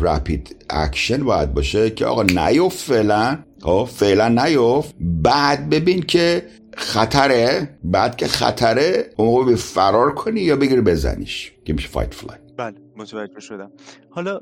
rapid 0.00 0.56
action 0.70 1.24
باید 1.24 1.54
باشه 1.54 1.90
که 1.90 2.06
آقا 2.06 2.22
نیفت 2.22 2.78
فعلا. 2.78 3.38
خب 3.62 3.88
فعلا 3.92 4.28
نیفت 4.28 4.94
بعد 5.00 5.70
ببین 5.70 6.02
که 6.02 6.42
خطره. 6.76 7.78
بعد 7.84 8.16
که 8.16 8.26
خطره 8.26 9.10
اون 9.16 9.28
موقع 9.28 9.54
فرار 9.54 10.14
کنی 10.14 10.40
یا 10.40 10.56
بگیر 10.56 10.80
بزنیش. 10.80 11.52
که 11.64 11.72
میشه 11.72 11.88
fight 11.88 12.14
flight 12.14 12.38
بله 12.56 12.74
متوجه 12.96 13.40
شدم. 13.40 13.70
حالا 14.10 14.40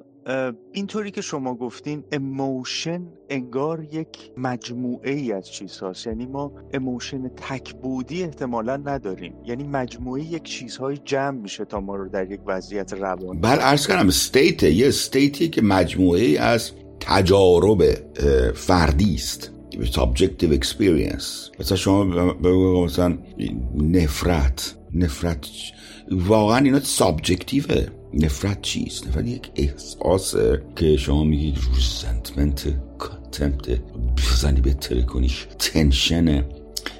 اینطوری 0.73 1.11
که 1.11 1.21
شما 1.21 1.55
گفتین 1.55 2.05
emotion 2.13 3.03
انگار 3.29 3.85
یک 3.93 4.31
مجموعه 4.37 5.13
ای 5.13 5.33
از 5.33 5.51
چیزهاست. 5.51 6.07
یعنی 6.07 6.27
ما 6.27 6.53
emotion 6.75 7.29
تک‌بعدی 7.29 8.23
احتمالا 8.23 8.77
نداریم. 8.77 9.35
یعنی 9.45 9.65
مجموعه 9.65 10.23
یک 10.23 10.43
چیزهای 10.43 10.99
جمع 11.05 11.41
میشه 11.41 11.65
تا 11.65 11.81
ما 11.81 11.97
رو 11.97 12.09
در 12.09 12.31
یک 12.31 12.41
وضعیت 12.47 12.93
روانی 12.93 13.41
بله 13.41 13.67
عرض 13.67 13.87
کنم 13.87 14.09
state 14.09 14.63
یه 14.63 14.89
state 14.89 15.39
ی 15.39 15.49
که 15.49 15.63
مجموعه 15.63 16.21
ای 16.21 16.37
از 16.37 16.73
تجارب 17.01 17.85
فردی 18.55 19.15
است. 19.15 19.53
Subjective 19.79 20.53
experience. 20.61 21.61
مثلا 21.61 21.77
شما 21.77 22.05
بگو 22.33 22.85
مثلا 22.85 23.19
نفرت. 23.75 24.75
نفرت 24.95 25.47
واقعا 26.11 26.59
اینا 26.59 26.81
subjective 26.81 27.77
ه 27.77 27.87
نفرت 28.15 28.63
چیست؟ 28.63 29.07
نفرت 29.07 29.27
یک 29.27 29.51
احساسه 29.57 30.63
که 30.77 30.97
شما 30.97 31.25
میگید 31.25 31.59
resentment 31.75 32.75
contempt 32.99 33.81
بزنی 34.17 34.61
بهتره 34.61 35.03
کنیش 35.03 35.47
tension 35.59 36.45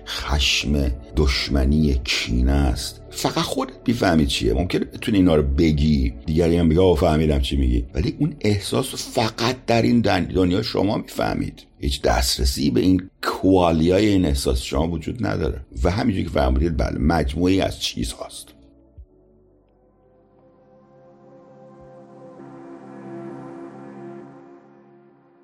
خشم 0.07 0.91
دشمنی 1.17 2.01
کینه 2.05 2.53
است. 2.53 3.03
فقط 3.11 3.45
خودت 3.45 3.73
می‌فهمی 3.87 4.27
چیه. 4.27 4.55
ممکنه 4.55 4.85
بتونی 4.85 5.19
اینا 5.19 5.35
رو 5.35 5.43
بگی. 5.43 6.15
دیگری 6.27 6.57
هم 6.57 6.69
بگه 6.69 6.95
فهمیدم 6.95 7.41
چی 7.41 7.57
میگی. 7.57 7.85
ولی 7.95 8.17
اون 8.19 8.37
احساس 8.41 8.95
فقط 8.95 9.57
در 9.67 9.83
این 9.83 10.01
دنیا 10.01 10.63
شما 10.63 10.97
می‌فهمید. 10.97 11.63
هیچ 11.79 12.03
دسترسی 12.03 12.71
به 12.71 12.81
این 12.81 13.11
qualia 13.23 13.95
ی 13.95 14.07
این 14.07 14.25
احساس 14.25 14.61
شما 14.63 14.89
وجود 14.89 15.27
نداره. 15.27 15.61
و 15.83 15.91
همینجوری 15.91 16.25
که 16.25 16.31
فهمیدید 16.31 16.77
بله 16.77 16.99
مجموعی 16.99 17.61
از 17.61 17.81
چیز 17.81 18.13
هاست 18.13 18.49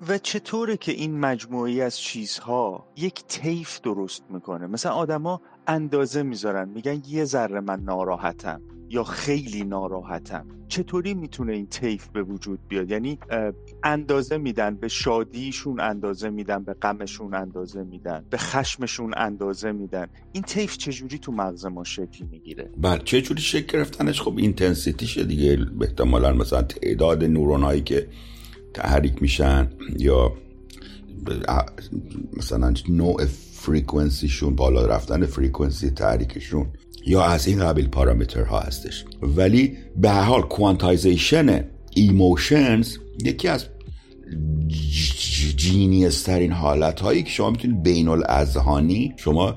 و 0.07 0.17
چطوره 0.17 0.77
که 0.77 0.91
این 0.91 1.19
مجموعی 1.19 1.81
از 1.81 1.99
چیزها 1.99 2.87
یک 2.97 3.23
طیف 3.27 3.81
درست 3.81 4.23
می‌کنه؟ 4.29 4.67
مثلا 4.67 4.91
آدما 4.91 5.41
اندازه 5.67 6.23
می‌ذارن 6.23 6.69
میگن 6.69 7.01
یه 7.07 7.25
ذره 7.25 7.59
من 7.59 7.79
ناراحتم 7.79 8.61
یا 8.89 9.03
خیلی 9.03 9.63
ناراحتم. 9.63 10.45
چطوری 10.67 11.13
می‌تونه 11.13 11.53
این 11.53 11.67
طیف 11.67 12.07
به 12.07 12.23
وجود 12.23 12.59
بیاد؟ 12.67 12.91
یعنی 12.91 13.19
اندازه 13.83 14.37
میدن 14.37 14.75
به 14.75 14.87
شادیشون 14.87 15.79
اندازه 15.79 16.29
میدن 16.29 16.63
به 16.63 16.73
غمشون 16.73 17.33
اندازه 17.33 17.83
میدن 17.83 18.25
به 18.29 18.37
خشمشون 18.37 19.13
اندازه 19.17 19.71
میدن. 19.71 20.07
این 20.31 20.43
طیف 20.43 20.77
چجوری 20.77 21.19
تو 21.19 21.31
مغز 21.31 21.65
ما 21.65 21.83
شکل 21.83 22.25
می‌گیره؟ 22.31 22.69
بله 22.77 23.01
چجوری 23.05 23.41
شکل 23.41 23.77
گرفتنش؟ 23.77 24.21
خب 24.21 24.37
اینتنسیتیشه 24.37 25.23
دیگه. 25.23 25.65
احتمالا 25.81 26.33
مثلا 26.33 26.61
تعداد 26.61 27.23
نورونایی 27.23 27.81
که 27.81 28.07
تحریک 28.75 29.21
میشن 29.21 29.69
یا 29.99 30.33
مثلا 32.37 32.73
نوع 32.89 33.25
frequency 33.53 34.24
شون 34.24 34.55
بالا 34.55 34.85
رفتن 34.85 35.25
frequency 35.25 35.89
تحریکشون 35.89 36.65
یا 37.05 37.23
از 37.23 37.47
این 37.47 37.59
قبیل 37.59 37.87
پارامترها 37.87 38.59
هستش. 38.59 39.05
ولی 39.21 39.77
به 39.95 40.09
هر 40.09 40.21
حال 40.21 40.41
quantization 40.41 41.65
emotions 41.95 42.97
یکی 43.23 43.47
از 43.47 43.65
genius 45.55 46.13
ترین 46.13 46.51
حالت 46.51 46.99
هایی 46.99 47.23
که 47.23 47.29
شما 47.29 47.49
می‌تونید 47.49 47.83
بین 47.83 48.07
الاذهانی 48.07 49.13
شما 49.17 49.55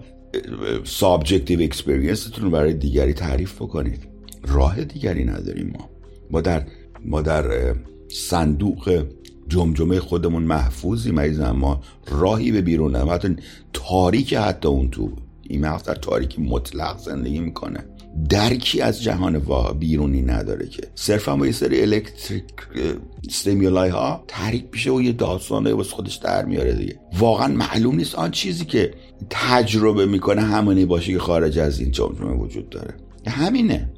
subjective 0.84 1.60
experience 1.60 2.25
تون 2.25 2.44
رو 2.44 2.50
برای 2.50 2.74
دیگری 2.74 3.12
تعریف 3.12 3.54
بکنید. 3.54 4.08
راه 4.46 4.84
دیگری 4.84 5.24
نداریم 5.24 5.72
ما. 5.78 5.90
ما 6.30 6.40
در 6.40 6.66
ما 7.04 7.22
در 7.22 7.74
صندوق 8.08 9.04
جمجمه 9.48 10.00
خودمون 10.00 10.42
محفوظی 10.42 11.10
مریض 11.10 11.40
ما 11.40 11.80
راهی 12.06 12.52
به 12.52 12.60
بیرون 12.60 12.96
نه 12.96 13.10
حتی 13.10 13.36
تاریک 13.72 14.34
حتی 14.34 14.68
اون 14.68 14.90
تو. 14.90 15.12
این 15.42 15.66
مغز 15.66 15.82
در 15.82 15.94
تاریکی 15.94 16.42
مطلق 16.42 16.98
زندگی 16.98 17.40
می‌کنه. 17.40 17.84
درکی 18.28 18.80
از 18.80 19.02
جهان 19.02 19.42
بیرونی 19.78 20.22
نداره 20.22 20.66
که. 20.66 20.82
صرفا 20.94 21.36
با 21.36 21.46
یه 21.46 21.52
سری 21.52 21.82
الکتریک 21.82 22.44
استیمیولای 23.28 23.90
ها 23.90 24.24
تحریک 24.28 24.64
میشه 24.72 24.90
و 24.92 25.02
یه 25.02 25.12
داستانه 25.12 25.74
واسه 25.74 25.90
خودش 25.90 26.14
در 26.14 26.44
میاره 26.44 26.74
دیگه. 26.74 27.00
واقعا 27.18 27.48
معلوم 27.48 27.96
نیست 27.96 28.14
آن 28.14 28.30
چیزی 28.30 28.64
که 28.64 28.94
تجربه 29.30 30.06
می‌کنه 30.06 30.42
همونی 30.42 30.84
باشه 30.84 31.12
که 31.12 31.18
خارج 31.18 31.58
از 31.58 31.80
این 31.80 31.90
جمجمه 31.90 32.32
وجود 32.32 32.68
داره. 32.70 32.94
همینه. 33.26 33.90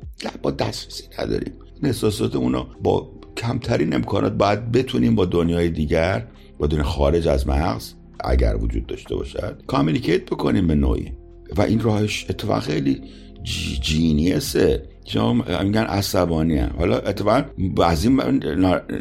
با 0.43 0.51
دسترسی 0.51 1.05
نداریم. 1.19 1.53
احساسات 1.83 2.37
اونو 2.37 2.65
با 2.83 3.11
کمترین 3.41 3.95
امکانات 3.95 4.33
باید 4.33 4.73
بتونیم 4.73 5.15
با 5.15 5.25
دنیای 5.25 5.69
دیگر 5.69 6.27
با 6.59 6.67
دنیا 6.67 6.83
خارج 6.85 7.29
از 7.29 7.49
مغز 7.49 7.93
اگر 8.25 8.57
وجود 8.57 8.87
داشته 8.87 9.15
باشد 9.15 9.63
کامیلیکیت 9.67 10.25
بکنیم 10.25 10.67
به 10.67 10.75
نوعی. 10.75 11.13
و 11.57 11.63
این 11.63 11.81
راهش 11.81 12.27
اتفاق 12.31 12.63
خیلی 12.63 13.03
جینیسه. 13.81 14.83
شما 15.05 15.33
میگن 15.63 15.85
عصبانی 15.85 16.59
هم. 16.59 16.75
حالا 16.79 16.99
اتفاقا 16.99 17.43
بعضی 17.77 18.09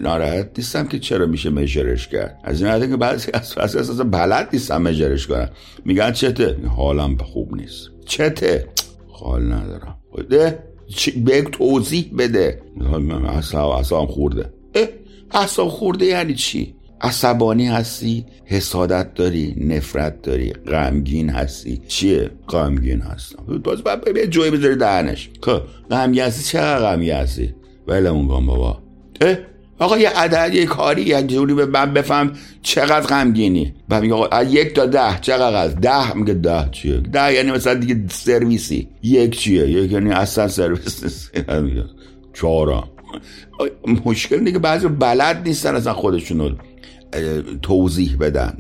ناراحت 0.02 0.49
نیستم 0.58 0.88
که 0.88 0.99
چرا 0.99 1.25
میشه 1.25 1.49
مجرش 1.49 2.08
کرد. 2.08 2.39
از 2.43 2.62
این 2.62 2.89
که 2.89 2.97
بعضی 2.97 3.32
از 3.58 3.75
اساس 3.75 4.02
بلد 4.02 4.49
نیستم 4.54 4.82
مجرش 4.82 5.28
کنم. 5.28 5.49
میگن 5.86 6.12
چته؟ 6.12 6.58
حالم 6.75 7.17
خوب 7.17 7.56
نیست. 7.56 7.89
چته؟ 8.06 8.67
حال 9.08 9.54
ندارم. 9.54 9.97
ده. 10.30 10.69
به 11.25 11.41
توضیح 11.41 12.12
بده. 12.17 12.62
اصلا 13.28 13.73
اصلا 13.73 14.06
خورده. 14.06 14.54
اصلا 15.32 15.65
خورده 15.65 16.06
یعنی 16.06 16.34
چی؟ 16.34 16.75
عصبانی 17.02 17.67
هستی؟ 17.67 18.25
حسادت 18.45 19.13
داری؟ 19.13 19.56
نفرت 19.58 20.21
داری؟ 20.21 20.54
غمگین 20.54 21.30
هستی؟ 21.30 21.82
چیه؟ 21.88 22.30
غمگین 22.49 23.02
هستم. 23.02 23.62
باز 23.63 23.82
یه 24.15 24.28
جوی 24.28 24.52
بذاری 24.52 24.75
دهنش. 24.75 25.30
خب 25.41 25.62
غمگین 25.91 26.23
هستی؟ 26.23 26.43
چقدر 26.43 26.80
غمگین 26.80 27.13
هستی؟ 27.13 27.56
ولمون 27.88 28.28
کن 28.28 28.45
بابا. 28.45 28.80
اه؟ 29.21 29.38
آقا 29.80 29.98
یه 29.98 30.10
عدد 30.10 30.54
یه 30.54 30.65
کاری 30.65 31.02
یه 31.02 31.24
جوری 31.24 31.54
به 31.54 31.65
من 31.65 31.94
بفهم 31.94 32.34
چقدر 32.62 33.08
غمگینی. 33.08 33.74
بعد 33.89 34.02
میگه 34.02 34.13
آقا 34.13 34.44
یک 34.44 34.74
تا 34.74 34.86
ده 34.86 35.20
چقدر 35.22 35.56
از 35.56 35.76
ده؟ 35.76 36.13
میگه 36.13 36.34
ده 36.34 36.70
چیه؟ 36.72 36.98
ده 36.98 37.34
یعنی 37.34 37.52
مثلا 37.52 37.74
دیگه 37.74 38.02
سرویسی. 38.10 38.89
یک 39.04 39.39
چیه؟ 39.39 39.70
یک 39.70 39.92
یعنی 39.92 40.12
اصلا 40.12 40.48
سرویس 40.48 41.04
نیست. 41.04 41.32
چهارم. 42.34 42.84
مشکل 44.06 44.44
دیگه 44.44 44.60
بعضی 44.60 44.88
بلد 44.88 45.42
نیستن 45.46 45.76
اصلا 45.76 45.94
خودشونو 45.94 46.50
توضیح 47.62 48.18
بدن. 48.20 48.58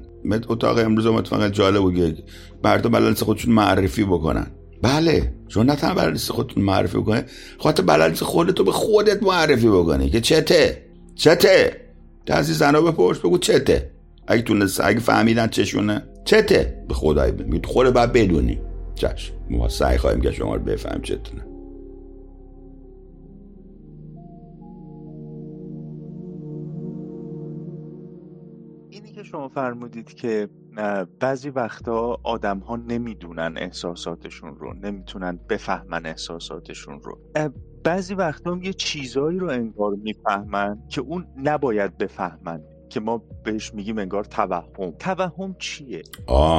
اتاق 0.49 0.77
امروز 0.77 1.07
متفقا 1.07 1.49
جالب 1.49 1.81
بود 1.81 2.23
مردم 2.63 2.91
بلد 2.91 3.17
خودشون 3.17 3.53
معرفی 3.53 4.03
بکنن. 4.03 4.47
بله. 4.81 5.33
چون 5.47 5.65
نه 5.65 5.75
تنها 5.75 5.93
بلد 5.93 6.17
خودتون 6.17 6.63
معرفی 6.63 6.97
بکنه 6.97 7.25
خاطر 7.57 7.83
بلد 7.83 8.15
خودتو 8.15 8.63
به 8.63 8.71
خودت 8.71 9.23
معرفی 9.23 9.67
بکنی 9.67 10.09
که 10.09 10.21
چته؟ 10.21 10.88
چته؟ 11.19 11.81
از 12.27 12.45
زنا 12.45 12.81
بپرس 12.81 13.19
بگو 13.19 13.37
چته. 13.37 13.91
اگه 14.27 14.41
تونست 14.41 14.81
اگه 14.83 14.99
فهمیدن 14.99 15.47
چشونه 15.47 16.03
چته. 16.25 16.83
به 16.87 16.93
خدای 16.93 17.31
بگو. 17.31 17.67
خود 17.67 17.93
باید 17.93 18.13
بدونی. 18.13 18.61
چشم 18.95 19.33
ما 19.49 19.69
سعی 19.69 19.97
خواهیم 19.97 20.21
که 20.21 20.31
شما 20.31 20.55
رو 20.55 20.63
بفهم 20.63 21.01
چتونه. 21.01 21.45
اینی 28.89 29.11
که 29.11 29.23
شما 29.23 29.47
فرمودید 29.47 30.13
که 30.13 30.49
بعضی 31.19 31.49
وقتا 31.49 32.19
آدم 32.23 32.59
ها 32.59 32.75
نمی‌دونن 32.75 33.53
احساساتشون 33.57 34.55
رو 34.55 34.73
نمی‌تونن 34.73 35.39
بفهمن 35.49 36.05
احساساتشون 36.05 37.01
رو. 37.03 37.17
بعضی 37.83 38.13
وقتا 38.13 38.51
هم 38.51 38.63
یه 38.63 38.73
چیزایی 38.73 39.39
رو 39.39 39.49
انگار 39.49 39.95
می‌فهمن 40.03 40.77
که 40.89 41.01
اون 41.01 41.25
نباید 41.43 41.97
بفهمن 41.97 42.61
که 42.89 42.99
ما 42.99 43.23
بهش 43.43 43.73
میگیم 43.73 43.97
انگار 43.97 44.23
توهم. 44.23 44.91
توهم 44.99 45.55
چیه؟ 45.59 46.01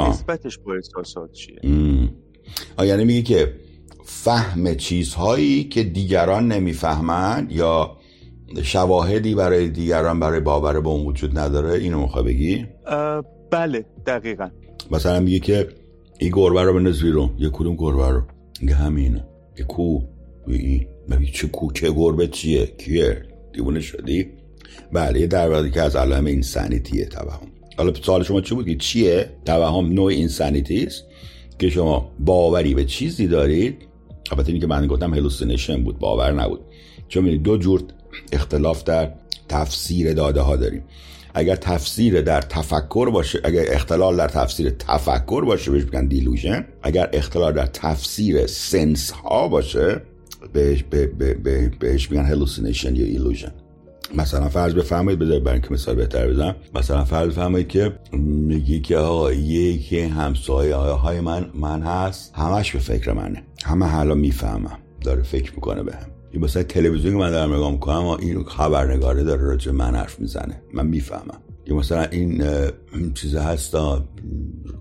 نسبتش 0.08 0.58
با 0.58 0.74
احساسات 0.74 1.32
چیه؟ 1.32 1.60
آه 2.76 2.86
یعنی 2.86 3.04
میگی 3.04 3.22
که 3.22 3.54
فهم 4.04 4.74
چیزهایی 4.74 5.64
که 5.64 5.82
دیگران 5.82 6.52
نمی‌فهمن 6.52 7.46
یا 7.50 7.96
شواهدی 8.62 9.34
برای 9.34 9.68
دیگران 9.68 10.20
برای 10.20 10.40
باور 10.40 10.80
به 10.80 10.88
اون 10.88 11.06
وجود 11.06 11.38
نداره 11.38 11.78
اینو 11.78 12.00
می‌خوای 12.00 12.24
بگی؟ 12.24 12.66
بله 13.50 13.84
دقیقا. 14.06 14.50
مثلا 14.90 15.20
میگه 15.20 15.38
که 15.38 15.68
این 16.18 16.30
گربه 16.34 16.62
رو 16.62 16.74
بنداز 16.74 17.02
بیرون 17.02 17.30
یه 17.38 17.50
کدوم 17.52 17.76
گربه 17.76 18.08
رو؟ 18.08 18.22
میگه 18.60 18.74
همینه. 18.74 19.26
یه 19.58 19.64
کو 19.64 20.00
این 20.46 20.86
چه 21.32 21.48
کو 21.48 21.72
که 21.72 21.90
گربه 21.90 22.26
چیه؟ 22.26 22.66
کیه؟ 22.66 23.22
دیوونه 23.52 23.80
شدی؟ 23.80 24.26
بله 24.92 25.26
در 25.26 25.68
که 25.68 25.82
از 25.82 25.96
علائم 25.96 26.26
insanity 26.26 26.96
ه 26.96 27.04
توهم. 27.04 27.46
حالا 27.76 27.94
سوال 27.94 28.22
شما 28.22 28.40
چی 28.40 28.54
بود 28.54 28.66
که 28.66 28.76
چیه؟ 28.76 29.30
توهم 29.44 29.92
نوع 29.92 30.06
insanity 30.06 30.84
است؟ 30.84 31.04
که 31.58 31.70
شما 31.70 32.12
باوری 32.18 32.74
به 32.74 32.84
چیزی 32.84 33.26
دارید؟ 33.26 33.76
البته 34.30 34.52
اینکه 34.52 34.66
من 34.66 34.86
گفتم 34.86 35.14
hallucination 35.14 35.84
بود 35.84 35.98
باور 35.98 36.32
نبود. 36.32 36.60
چون 37.08 37.36
دو 37.36 37.58
جور 37.58 37.82
اختلاف 38.32 38.84
در 38.84 39.12
تفسیر 39.48 40.12
داده 40.12 40.40
ها 40.40 40.56
داریم. 40.56 40.82
اگر 41.34 41.56
تفسیر 41.56 42.20
در 42.20 42.40
تفکر 42.40 43.10
باشه 43.10 43.40
اگر 43.44 43.64
اختلال 43.68 44.16
در 44.16 44.28
تفسیر 44.28 44.70
تفکر 44.70 45.44
باشه 45.44 45.70
بهش 45.70 45.84
میگن 45.84 46.06
delusion 46.06 46.66
اگر 46.82 47.10
اختلال 47.12 47.52
در 47.52 47.66
تفسیر 47.66 48.46
sense 48.46 49.10
ها 49.10 49.48
باشه 49.48 50.02
بهش, 50.52 50.82
به 50.82 51.06
بهش 51.80 52.10
میگن 52.10 52.24
hallucination 52.24 52.96
یا 52.96 53.04
illusion 53.04 53.52
مثلا 54.14 54.48
فرض 54.48 54.74
بفرمایید 54.74 55.20
بذارید 55.20 55.44
برای 55.44 55.60
که 55.60 55.72
مثال 55.72 55.94
بهتر 55.94 56.28
بزنم. 56.28 56.56
مثلا 56.74 57.04
فرض 57.04 57.28
بفرمایید 57.28 57.68
که 57.68 57.92
میگی 58.12 58.80
که 58.80 58.96
آقا 58.96 59.32
یکی 59.32 60.00
همسایه 60.00 60.74
های 60.76 61.20
من 61.20 61.50
من 61.54 61.82
هست. 61.82 62.34
همش 62.34 62.72
به 62.72 62.78
فکر 62.78 63.12
منه. 63.12 63.42
همه 63.64 63.86
حالا 63.86 64.14
می‌فهمم. 64.14 64.78
داره 65.00 65.22
فکر 65.22 65.54
می‌کنه 65.54 65.82
بهم. 65.82 66.06
این 66.30 66.44
مثلا 66.44 66.62
تلویزیون 66.62 67.12
که 67.12 67.18
من 67.18 67.30
دارم 67.30 67.54
نگاه 67.54 67.72
می‌کنم 67.72 68.06
این 68.06 68.44
خبرنگاره 68.44 69.24
داره 69.24 69.42
راجع 69.42 69.72
من 69.72 69.94
حرف 69.94 70.20
می‌زنه. 70.20 70.62
من 70.74 70.86
می‌فهمم. 70.86 71.40
یا 71.66 71.76
مثلا 71.76 72.04
این 72.04 72.44
چیز 73.14 73.36
هستا 73.36 74.04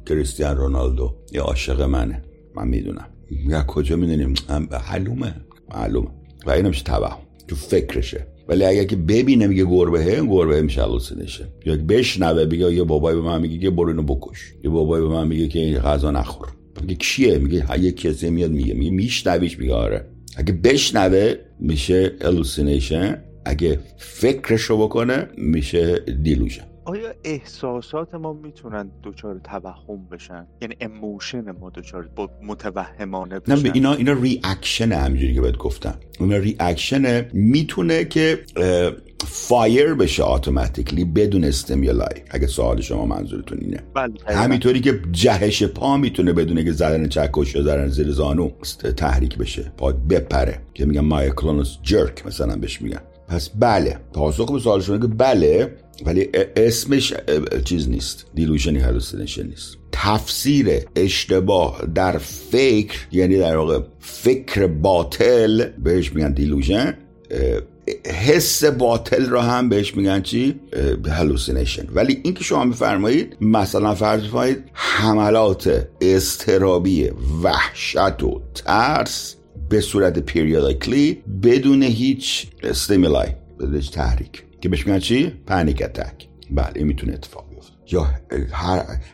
کریستیانو 0.06 0.58
رونالدو. 0.58 1.15
یه 1.32 1.41
عاشق 1.41 1.82
منه. 1.82 2.24
من 2.56 2.67
می‌دونم. 2.67 3.08
یا 3.32 3.63
کجا 3.63 3.95
می‌دونیم؟ 3.95 4.34
معلومه 4.72 5.36
معلومه. 5.76 6.08
و 6.46 6.52
این 6.52 6.68
میشه 6.68 6.84
توهم. 6.84 7.18
تو 7.48 7.56
فکرشه. 7.56 8.28
ولی 8.48 8.66
اگر 8.66 8.84
که 8.84 8.96
ببینه 8.96 9.48
میگه 9.48 9.66
گربه 9.66 10.22
گربه 10.22 10.62
میشه 10.62 10.86
نشه. 11.24 11.48
یا 11.66 11.76
بشنوه 11.76 12.46
بگه 12.46 12.74
یه 12.74 12.84
بابای 12.84 13.16
به 13.16 13.22
من 13.22 13.42
میگه 13.42 13.58
که 13.58 13.70
برو 13.70 13.88
اینو 13.88 14.04
بکش. 14.04 14.54
یه 14.64 14.70
بابای 14.70 15.02
به 15.02 15.08
من 15.08 15.28
میگه 15.28 15.48
که 15.48 15.60
این 15.60 15.80
غذا 15.80 16.12
نخور. 16.12 16.48
میگه 16.82 16.96
کیه 16.96 17.38
میگه 17.38 17.82
یه 17.82 17.92
کسی 17.92 18.30
میاد 18.30 18.52
میگه. 18.52 18.74
میگه 18.74 18.92
میشنویش 18.92 19.60
میگه 19.60 19.74
آره. 19.74 20.06
اگه 20.36 20.54
بشنوه 20.54 21.34
میشه 21.60 22.12
hallucination 22.22 23.24
اگه 23.46 23.80
فکرشو 23.98 24.78
بکنه 24.78 25.28
میشه 25.38 26.00
delusion 26.24 26.69
آیا 26.89 27.13
احساسات 27.23 28.15
ما 28.15 28.34
می‌تونن 28.34 28.91
دچار 29.04 29.41
توهم 29.43 30.08
بشن؟ 30.12 30.47
یعنی 30.62 30.75
emotion 30.82 31.52
ما 31.52 31.69
دچار 31.69 32.10
متوهمانه 32.43 33.39
بشن؟ 33.39 33.67
نه 33.67 33.71
اینا 33.73 33.93
اینا 33.93 34.13
ریاکشن 34.13 34.91
همینجوری 34.91 35.34
که 35.34 35.41
بهت 35.41 35.58
گفتم. 35.58 35.99
اینا 36.19 36.38
reaction 36.38 37.26
می‌تونه 37.34 38.06
که 38.06 38.39
fire 39.28 39.94
بشه 39.93 40.23
automatically 40.24 41.06
بدون 41.06 41.43
stimuli 41.44 42.22
اگه 42.30 42.47
سوال 42.47 42.82
شما 42.82 43.06
منظورتون 43.06 43.58
اینه. 43.62 43.84
بله 43.93 44.13
همینطوری 44.28 44.82
که 44.82 45.02
جهش 45.12 45.63
پا 45.63 45.97
می‌تونه 45.97 46.34
بدونه 46.34 46.63
که 46.63 46.71
زدن 46.71 47.08
چکش 47.08 47.56
یا 47.56 47.63
زدن 47.63 47.88
زیر 47.88 48.12
زانو 48.12 48.52
تحریک 48.97 49.38
بشه. 49.38 49.71
پا 49.78 49.91
بپره. 49.91 50.60
که 50.73 50.86
میگن 50.86 51.02
myoclonus 51.02 51.78
jerk 51.84 52.26
مثلا 52.25 52.56
بهش 52.56 52.82
میگن. 52.82 53.02
پس 53.30 53.50
بله 53.50 54.00
پاسخ 54.13 54.52
به 54.52 54.60
سوال 54.60 54.82
شما 54.82 54.98
که 54.98 55.08
بله 55.08 55.76
ولی 56.06 56.30
اسمش 56.56 57.13
چیز 57.65 57.89
نیست. 57.89 58.26
delusion 58.34 58.80
ه 58.80 58.84
hallucination 58.84 59.48
نیست. 59.48 59.78
تفسیر 59.92 60.82
اشتباه 60.96 61.82
در 61.96 62.18
فکر 62.52 62.98
یعنی 63.12 63.38
در 63.38 63.58
واقع 63.58 63.80
فکر 64.00 64.68
باطل 64.68 65.65
بهش 65.70 66.13
میگن 66.13 66.34
delusion 66.34 66.98
حس 68.06 68.63
باطل 68.63 69.26
رو 69.26 69.39
هم 69.39 69.70
بهش 69.70 69.96
میگن 69.96 70.22
چی؟ 70.22 70.60
hallucination 71.10 71.88
ولی 71.94 72.20
این 72.24 72.34
که 72.34 72.44
شما 72.44 72.63
میفرمایید 72.63 73.38
مثلا 73.42 73.96
فرض 73.96 74.22
بفرمایید 74.24 74.63
حملات 74.74 75.88
اضطرابی 76.02 77.10
وحشت 77.44 78.24
و 78.24 78.42
ترس 78.56 79.36
به 79.70 79.82
صورت 79.82 80.20
periodically 80.20 81.24
بدون 81.44 81.84
هیچ 81.84 82.48
stimuli 82.63 83.28
بدون 83.60 83.76
هیچ 83.76 83.92
تحریک. 83.92 84.44
که 84.62 84.70
بهش 84.70 84.88
میگن 84.88 85.00
چی؟ 85.00 85.30
panic 85.46 85.82
attack 85.82 86.28
بله 86.52 86.72
این 86.76 86.88
می‌تونه 86.88 87.14
اتفاق 87.14 87.50
بیفته. 87.50 87.74
یا 87.92 88.08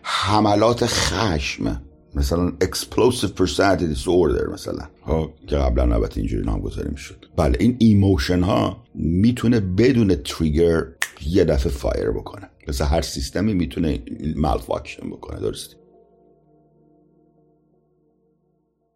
حملات 0.03 0.85
خشم 0.85 1.81
مثلا 2.15 2.53
explosive 2.63 3.41
personality 3.41 3.95
disorder 3.95 4.49
مثلا. 4.53 4.87
ها 5.03 5.33
که 5.47 5.55
قبلا 5.55 5.95
البته 5.95 6.19
اینجوری 6.19 6.45
نامگذاری 6.45 6.89
می‌شد. 6.91 7.25
بله 7.37 7.57
این 7.59 7.75
emotion 7.79 8.41
ها 8.41 8.83
می‌تونه 8.95 9.59
بدون 9.59 10.15
trigger 10.15 10.83
یه 11.27 11.43
دفعه 11.43 11.71
fire 11.71 12.11
بکنه. 12.11 12.49
مثل 12.67 12.85
هر 12.85 13.01
سیستمی 13.01 13.53
می‌تونه 13.53 14.03
malfunction 14.35 15.09
بکنه 15.09 15.39
درستی 15.39 15.75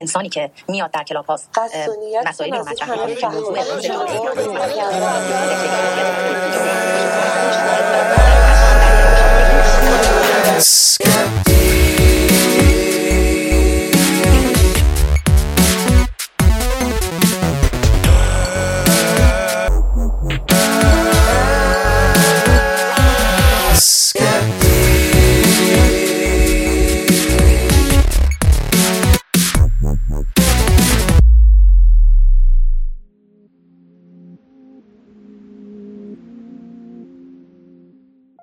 انسانی 0.02 0.30
که 0.30 0.52
میاد 0.68 0.92
در 0.92 1.04
کلاب 1.04 1.26
هاوس 1.26 1.50
مسائلی 2.26 2.58
رو 2.58 2.70
مطرح 2.70 2.90
می‌کنه. 2.90 3.16
که 3.16 3.28
موضوع 3.28 3.58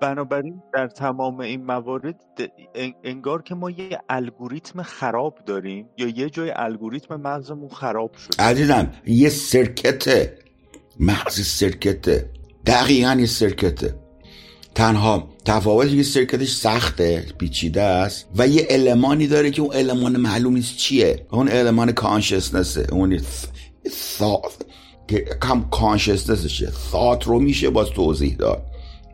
بنابراین 0.06 0.62
در 0.74 0.88
تمام 0.88 1.40
این 1.40 1.64
موارد 1.64 2.20
انگار 3.04 3.42
که 3.42 3.54
ما 3.54 3.70
یه 3.70 3.98
الگوریتم 4.08 4.82
خراب 4.82 5.38
داریم 5.46 5.88
یا 5.98 6.08
یه 6.08 6.30
جای 6.30 6.52
الگوریتم 6.56 7.16
مغزمون 7.16 7.68
خراب 7.68 8.14
شد 8.14 8.40
عزیزم 8.40 8.90
یه 9.06 9.28
سرکته 9.28 10.38
مغز 11.00 11.40
سرکته 11.40 12.30
دقیقا 12.66 13.16
یه 13.20 13.26
سرکته 13.26 13.94
تنها 14.74 15.28
تفاوتی 15.44 15.96
که 15.96 16.02
سرکتش 16.02 16.52
سخته 16.52 17.26
پیچیده 17.38 17.82
است 17.82 18.26
و 18.36 18.48
یه 18.48 18.66
المانی 18.70 19.26
داره 19.26 19.50
که 19.50 19.62
اون 19.62 19.70
المان 19.74 20.16
معلوم 20.16 20.54
نیست 20.54 20.76
چیه. 20.76 21.26
اون 21.30 21.48
المان 21.48 21.92
کانشسنسه 21.92 22.86
اون 22.92 23.20
که 25.08 25.24
کم 25.42 25.64
consciousness 25.70 26.53
شه 26.53 26.72
thought 26.92 27.24
رو 27.24 27.38
میشه 27.38 27.70
باز 27.70 27.88
توضیح 27.90 28.36
داد. 28.36 28.62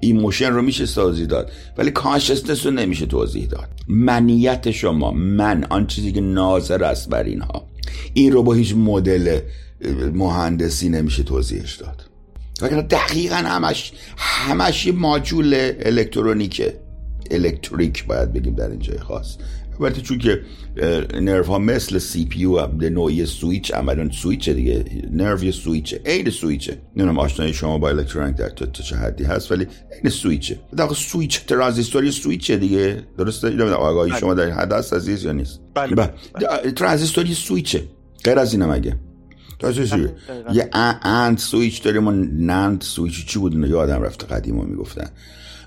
emotion 0.05 0.53
رو 0.53 0.62
میشه 0.62 0.87
توضیح 0.87 1.27
داد 1.27 1.51
ولی 1.79 1.91
consciousness 1.90 2.66
رو 2.67 2.73
نمیشه 2.73 3.07
توضیح 3.07 3.47
داد. 3.47 3.69
منیت 3.88 4.71
شما 4.71 5.11
من 5.11 5.65
آن 5.71 5.87
چیزی 5.87 6.12
که 6.12 6.21
ناظر 6.21 6.85
است 6.85 7.09
بر 7.09 7.23
اینها. 7.23 7.67
این 8.15 8.33
رو 8.33 8.43
با 8.43 8.53
هیچ 8.53 8.75
مدل 8.77 9.41
مهندسی 10.15 10.88
نمیشه 10.88 11.23
توضیحش 11.23 11.77
داد. 11.77 12.03
وگرنه 12.62 12.83
دقیقا 12.83 13.37
همش 13.37 13.93
همش 14.17 14.87
یه 14.87 14.93
ماجول 14.93 15.73
الکترونیکه. 15.81 16.79
الکتریک 17.31 18.07
باید 18.07 18.33
بگیم 18.33 18.55
در 18.55 18.71
اینجای 18.71 18.99
خاص. 18.99 19.37
البته 19.80 20.00
چون 20.00 20.18
که 20.18 20.42
nerve 21.20 21.46
ها 21.46 21.58
مثل 21.58 21.98
CPU 21.98 22.66
به 22.66 22.90
نوعی 22.90 23.26
سویچ 23.26 23.74
عملا 23.74 24.11
سویچ 24.11 24.48
دیگه 24.48 24.85
nerve 25.11 25.44
یه 25.44 25.52
سویچه 25.52 26.00
عین 26.06 26.30
سویچه. 26.30 26.78
نمی‌دونم 26.96 27.18
آشنایی 27.18 27.54
شما 27.54 27.78
با 27.78 27.88
الکترونیک 27.88 28.37
در 28.37 28.48
تا 28.48 28.66
چه 28.66 28.96
حدی 28.96 29.24
هست 29.24 29.52
ولی 29.52 29.66
عین 29.92 30.11
سویچه. 30.11 30.58
در 30.76 30.88
سویچ 30.88 31.46
ترانزیستوری 31.46 32.11
سویچه 32.11 32.56
دیگه. 32.56 33.02
درسته؟ 33.18 33.48
نمی‌دونم 33.48 33.72
آگاهی 33.72 34.11
بله. 34.11 34.20
شما 34.20 34.35
در 34.35 34.50
حد 34.50 34.72
هست 34.72 34.92
عزیز 34.92 35.24
یا 35.24 35.32
نیست؟ 35.32 35.61
بله, 35.74 35.94
بله. 35.94 36.11
بله. 36.35 36.72
ترانزیستوری 36.72 37.35
سویچه. 37.35 37.82
غیر 38.24 38.38
از 38.38 38.52
اینم 38.52 38.70
اگه 38.70 38.96
یه 40.52 40.70
AND 41.03 41.38
switch 41.38 41.83
داریم 41.82 42.08
و 42.08 42.11
NAND 42.11 42.83
switch. 42.83 43.27
چی 43.26 43.38
بود 43.38 43.68
یادم 43.68 44.02
رفته 44.02 44.26
قدیم 44.26 44.64
می‌گفتن. 44.64 45.11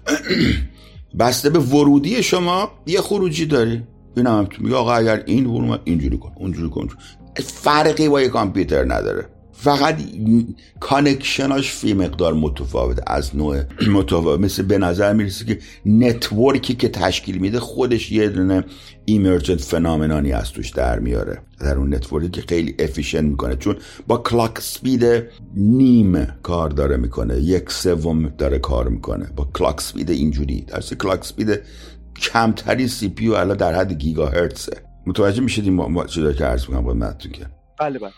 بسته 1.19 1.49
به 1.49 1.59
ورودی 1.59 2.23
شما 2.23 2.71
یه 2.85 3.01
خروجی 3.01 3.45
داری. 3.45 3.83
این 4.17 4.27
هم 4.27 4.47
میگه 4.59 4.75
آقا 4.75 4.93
اگر 4.93 5.23
این 5.25 5.45
ورود 5.45 5.81
اینجوری 5.83 6.17
کن 6.17 6.31
اونجوری 6.35 6.69
کن. 6.69 6.87
فرقی 7.43 8.09
با 8.09 8.21
یه 8.21 8.29
کامپیوتر 8.29 8.83
نداره. 8.83 9.25
فقط 9.57 9.97
connection 10.79 11.56
اش 11.56 11.71
فی 11.71 11.93
مقدار 11.93 12.33
متفاوت 12.33 12.99
از 13.07 13.35
نوع 13.35 13.61
متفاوت. 13.91 14.39
مثل 14.39 14.63
به 14.63 14.77
نظر 14.77 15.13
می‌رسه 15.13 15.45
که 15.45 15.59
network 15.85 16.64
ی 16.64 16.75
که 16.75 16.89
تشکیل 16.89 17.37
میده 17.37 17.59
خودش 17.59 18.11
یه 18.11 18.29
دونه 18.29 18.63
emergent 19.05 19.61
phenomenon 19.61 20.25
ی 20.25 20.31
از 20.31 20.51
توش 20.51 20.69
در 20.69 20.99
میاره. 20.99 21.41
در 21.59 21.77
اون 21.77 21.95
network 21.95 22.25
ی 22.25 22.29
که 22.29 22.41
خیلی 22.41 22.75
efficient 22.79 23.23
می‌کنه. 23.23 23.55
چون 23.55 23.75
با 24.07 24.17
clock 24.17 24.59
speed 24.59 25.23
نیم 25.55 26.25
کار 26.43 26.69
داره 26.69 26.97
می‌کنه. 26.97 27.39
یک 27.39 27.71
سوم 27.71 28.27
داره 28.27 28.59
کار 28.59 28.87
می‌کنه. 28.89 29.29
با 29.35 29.49
clock 29.53 29.81
speed 29.81 30.09
اینجوری. 30.09 30.61
در 30.61 30.81
clock 30.81 31.25
speed 31.25 31.59
کمترین 32.21 32.87
CPU 32.87 33.29
الان 33.29 33.57
در 33.57 33.75
حد 33.75 33.93
گیگا 33.93 34.27
هرتزه 34.27 34.77
متوجه 35.05 35.41
میشید 35.41 35.65
این 35.67 36.05
چیزا 36.05 36.33
که 36.33 36.45
عرض 36.45 36.69
می‌کنم 36.69 36.83
باید 36.83 37.17
که؟ 37.17 37.47
بله 37.79 37.99
بله 37.99 38.11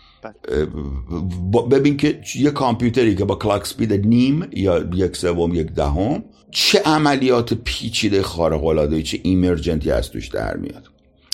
ببین 1.72 1.98
که 1.98 2.22
یه 2.36 2.52
کامپیوتری 2.52 3.16
که 3.16 3.26
با 3.26 3.36
clock 3.36 3.68
speed 3.68 3.94
نیم 3.94 4.48
یا 4.54 4.90
یک 4.94 5.18
سوم 5.18 5.56
یک 5.56 5.68
دهم 5.68 6.24
چه 6.52 6.80
عملیات 6.80 7.54
پیچیده 7.54 8.22
خارق 8.22 8.66
العاده 8.66 9.04
چه 9.04 9.20
emergent 9.24 9.84
ی 9.84 9.92
از 9.92 10.12
توش 10.12 10.28
در 10.28 10.58
میاد. 10.58 10.88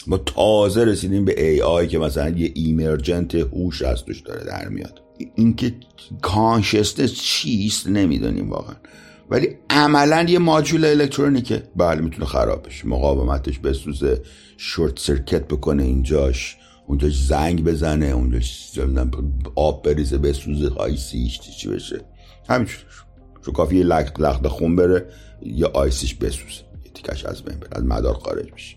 ما 0.07 0.17
تازه 0.17 0.83
رسیدیم 0.83 1.25
به 1.25 1.49
AI 1.49 1.87
که 1.87 1.99
مثلا 1.99 2.29
یه 2.29 2.51
emergent 2.55 3.35
هوش 3.35 3.81
از 3.81 4.05
توش 4.05 4.21
داره 4.21 4.43
در 4.43 4.67
میاد. 4.67 5.01
اینکه 5.35 5.73
consciousness 6.21 7.13
چیست 7.13 7.87
نمی‌دونیم 7.87 8.49
واقعا. 8.49 8.75
ولی 9.29 9.57
عملا 9.69 10.25
یه 10.29 10.39
ماجول 10.39 10.85
الکترونیکه. 10.85 11.63
بله 11.75 12.01
می‌تونه 12.01 12.25
خراب 12.25 12.65
بشه. 12.65 12.87
مقاومتش 12.87 13.59
بسوزه 13.59 14.21
short 14.57 14.99
circuit 14.99 15.47
بکنه 15.47 15.83
اینجاش 15.83 16.57
اونجاش 16.87 17.25
زنگ 17.25 17.63
بزنه 17.63 18.05
اونجاش 18.05 18.79
آب 19.55 19.83
بریزه 19.83 20.17
بسوزه 20.17 20.71
IC 20.75 21.07
ش 21.07 21.39
چی 21.39 21.67
بشه. 21.67 22.01
همینجور 22.49 22.77
شو 23.45 23.51
کافی 23.51 23.83
لخته 23.83 24.47
خون 24.47 24.75
بره 24.75 25.05
یا 25.41 25.71
IC 25.73 25.94
ش 25.94 26.15
بسوزه. 26.15 26.63
یه 26.85 26.91
تیکش 26.93 27.25
از 27.25 27.41
بین 27.41 27.59
بره 27.59 27.69
از 27.71 27.83
مدار 27.83 28.13
خارج 28.13 28.53
میشه 28.53 28.75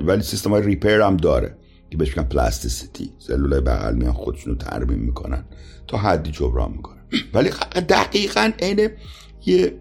ولی 0.00 0.22
سیستم 0.22 0.50
های 0.50 0.62
repair 0.62 1.00
هم 1.00 1.16
داره 1.16 1.56
که 1.90 1.96
بهش 1.96 2.08
میگن 2.08 2.28
plasticity. 2.28 3.10
سلولای 3.18 3.60
بغل 3.60 3.94
میان 3.94 4.12
خودشون 4.12 4.52
رو 4.52 4.58
ترمیم 4.58 4.98
می‌کنن 4.98 5.44
تا 5.86 5.98
حدی 5.98 6.30
جبران 6.30 6.72
می‌کنن. 6.72 7.02
ولی 7.34 7.50
دقیقا 7.88 8.52
عین 8.58 8.90
یه 9.46 9.72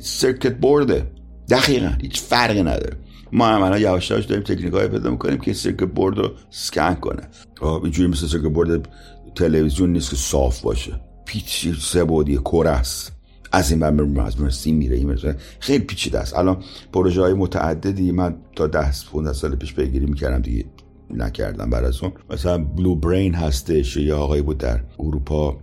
سرکت 0.00 0.56
بورده. 0.56 1.10
دقیقا 1.48 1.92
هیچ 2.02 2.20
فرقی 2.20 2.62
نداره. 2.62 2.96
ما 3.32 3.48
عملا 3.48 3.78
یواش 3.78 4.10
یواش 4.10 4.24
داریم 4.24 4.44
تکنیک 4.44 4.72
های 4.72 4.88
پیدا 4.88 5.10
می‌کنیم 5.10 5.38
که 5.38 5.52
سرکت 5.52 5.84
بورد 5.84 6.18
رو 6.18 6.30
سکن 6.50 6.94
کنه. 6.94 7.22
خب، 7.60 7.80
اینجوری 7.82 8.08
مثل 8.08 8.26
سرکت 8.26 8.52
بورد 8.54 8.88
تلویزیون 9.34 9.92
نیست 9.92 10.10
که 10.10 10.16
صاف 10.16 10.60
باشه. 10.60 11.00
پیچ 11.24 11.68
سه 11.80 12.04
بودی 12.04 12.38
است. 12.66 13.12
از 13.52 13.70
این 13.70 13.80
بر 13.80 14.20
از 14.20 14.40
مرسی 14.40 14.72
میره 14.72 14.96
این 14.96 15.16
خیلی 15.60 15.84
پیچیده 15.84 16.18
است. 16.18 16.36
الان 16.36 16.62
پروژه 16.92 17.20
های 17.20 17.32
متعددی 17.32 18.12
من 18.12 18.36
تا 18.56 18.66
ده 18.66 18.92
15 19.12 19.32
سال 19.32 19.56
پیش 19.56 19.74
پیگیری 19.74 20.06
می‌کردم 20.06 20.42
دیگه 20.42 20.64
نکردم 21.10 21.70
برای 21.70 21.92
اون 22.02 22.12
مثلا 22.30 22.58
Blue 22.58 22.94
Brain 22.94 23.34
هستش 23.34 23.96
یا 23.96 24.18
آقایی 24.18 24.42
بود 24.42 24.58
در 24.58 24.80
اروپا 24.98 25.56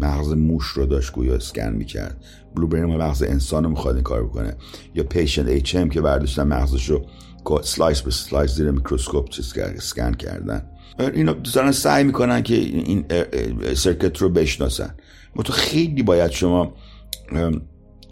مغز 0.00 0.32
موش 0.32 0.66
رو 0.66 0.86
داشت 0.86 1.12
گویا 1.12 1.34
اسکن 1.34 1.72
می‌کرد. 1.72 2.24
Blue 2.54 2.86
مغز 2.86 3.22
انسان 3.22 3.64
رو 3.64 3.70
می‌خواد 3.70 3.94
این 3.94 4.04
کار 4.04 4.24
بکنه؟ 4.24 4.56
یا 4.94 5.04
patient 5.04 5.48
H.M. 5.48 5.88
که 5.88 6.00
برداشتن 6.00 6.42
مغزش 6.42 6.90
رو 6.90 7.06
slice 7.62 8.00
به 8.00 8.10
slice 8.10 8.50
زیر 8.50 8.70
میکروسکوپ 8.70 9.28
چیز 9.28 9.58
اسکن 9.58 10.12
کردن. 10.12 10.62
اینا 10.98 11.32
دارن 11.32 11.72
سعی 11.72 12.04
می‌کنن 12.04 12.42
که 12.42 12.54
این 12.54 13.04
circuit 13.74 14.18
رو 14.18 14.28
بشناسن. 14.28 14.94
تو 15.44 15.52
خیلی 15.52 16.02
باید 16.02 16.30
شما 16.30 16.74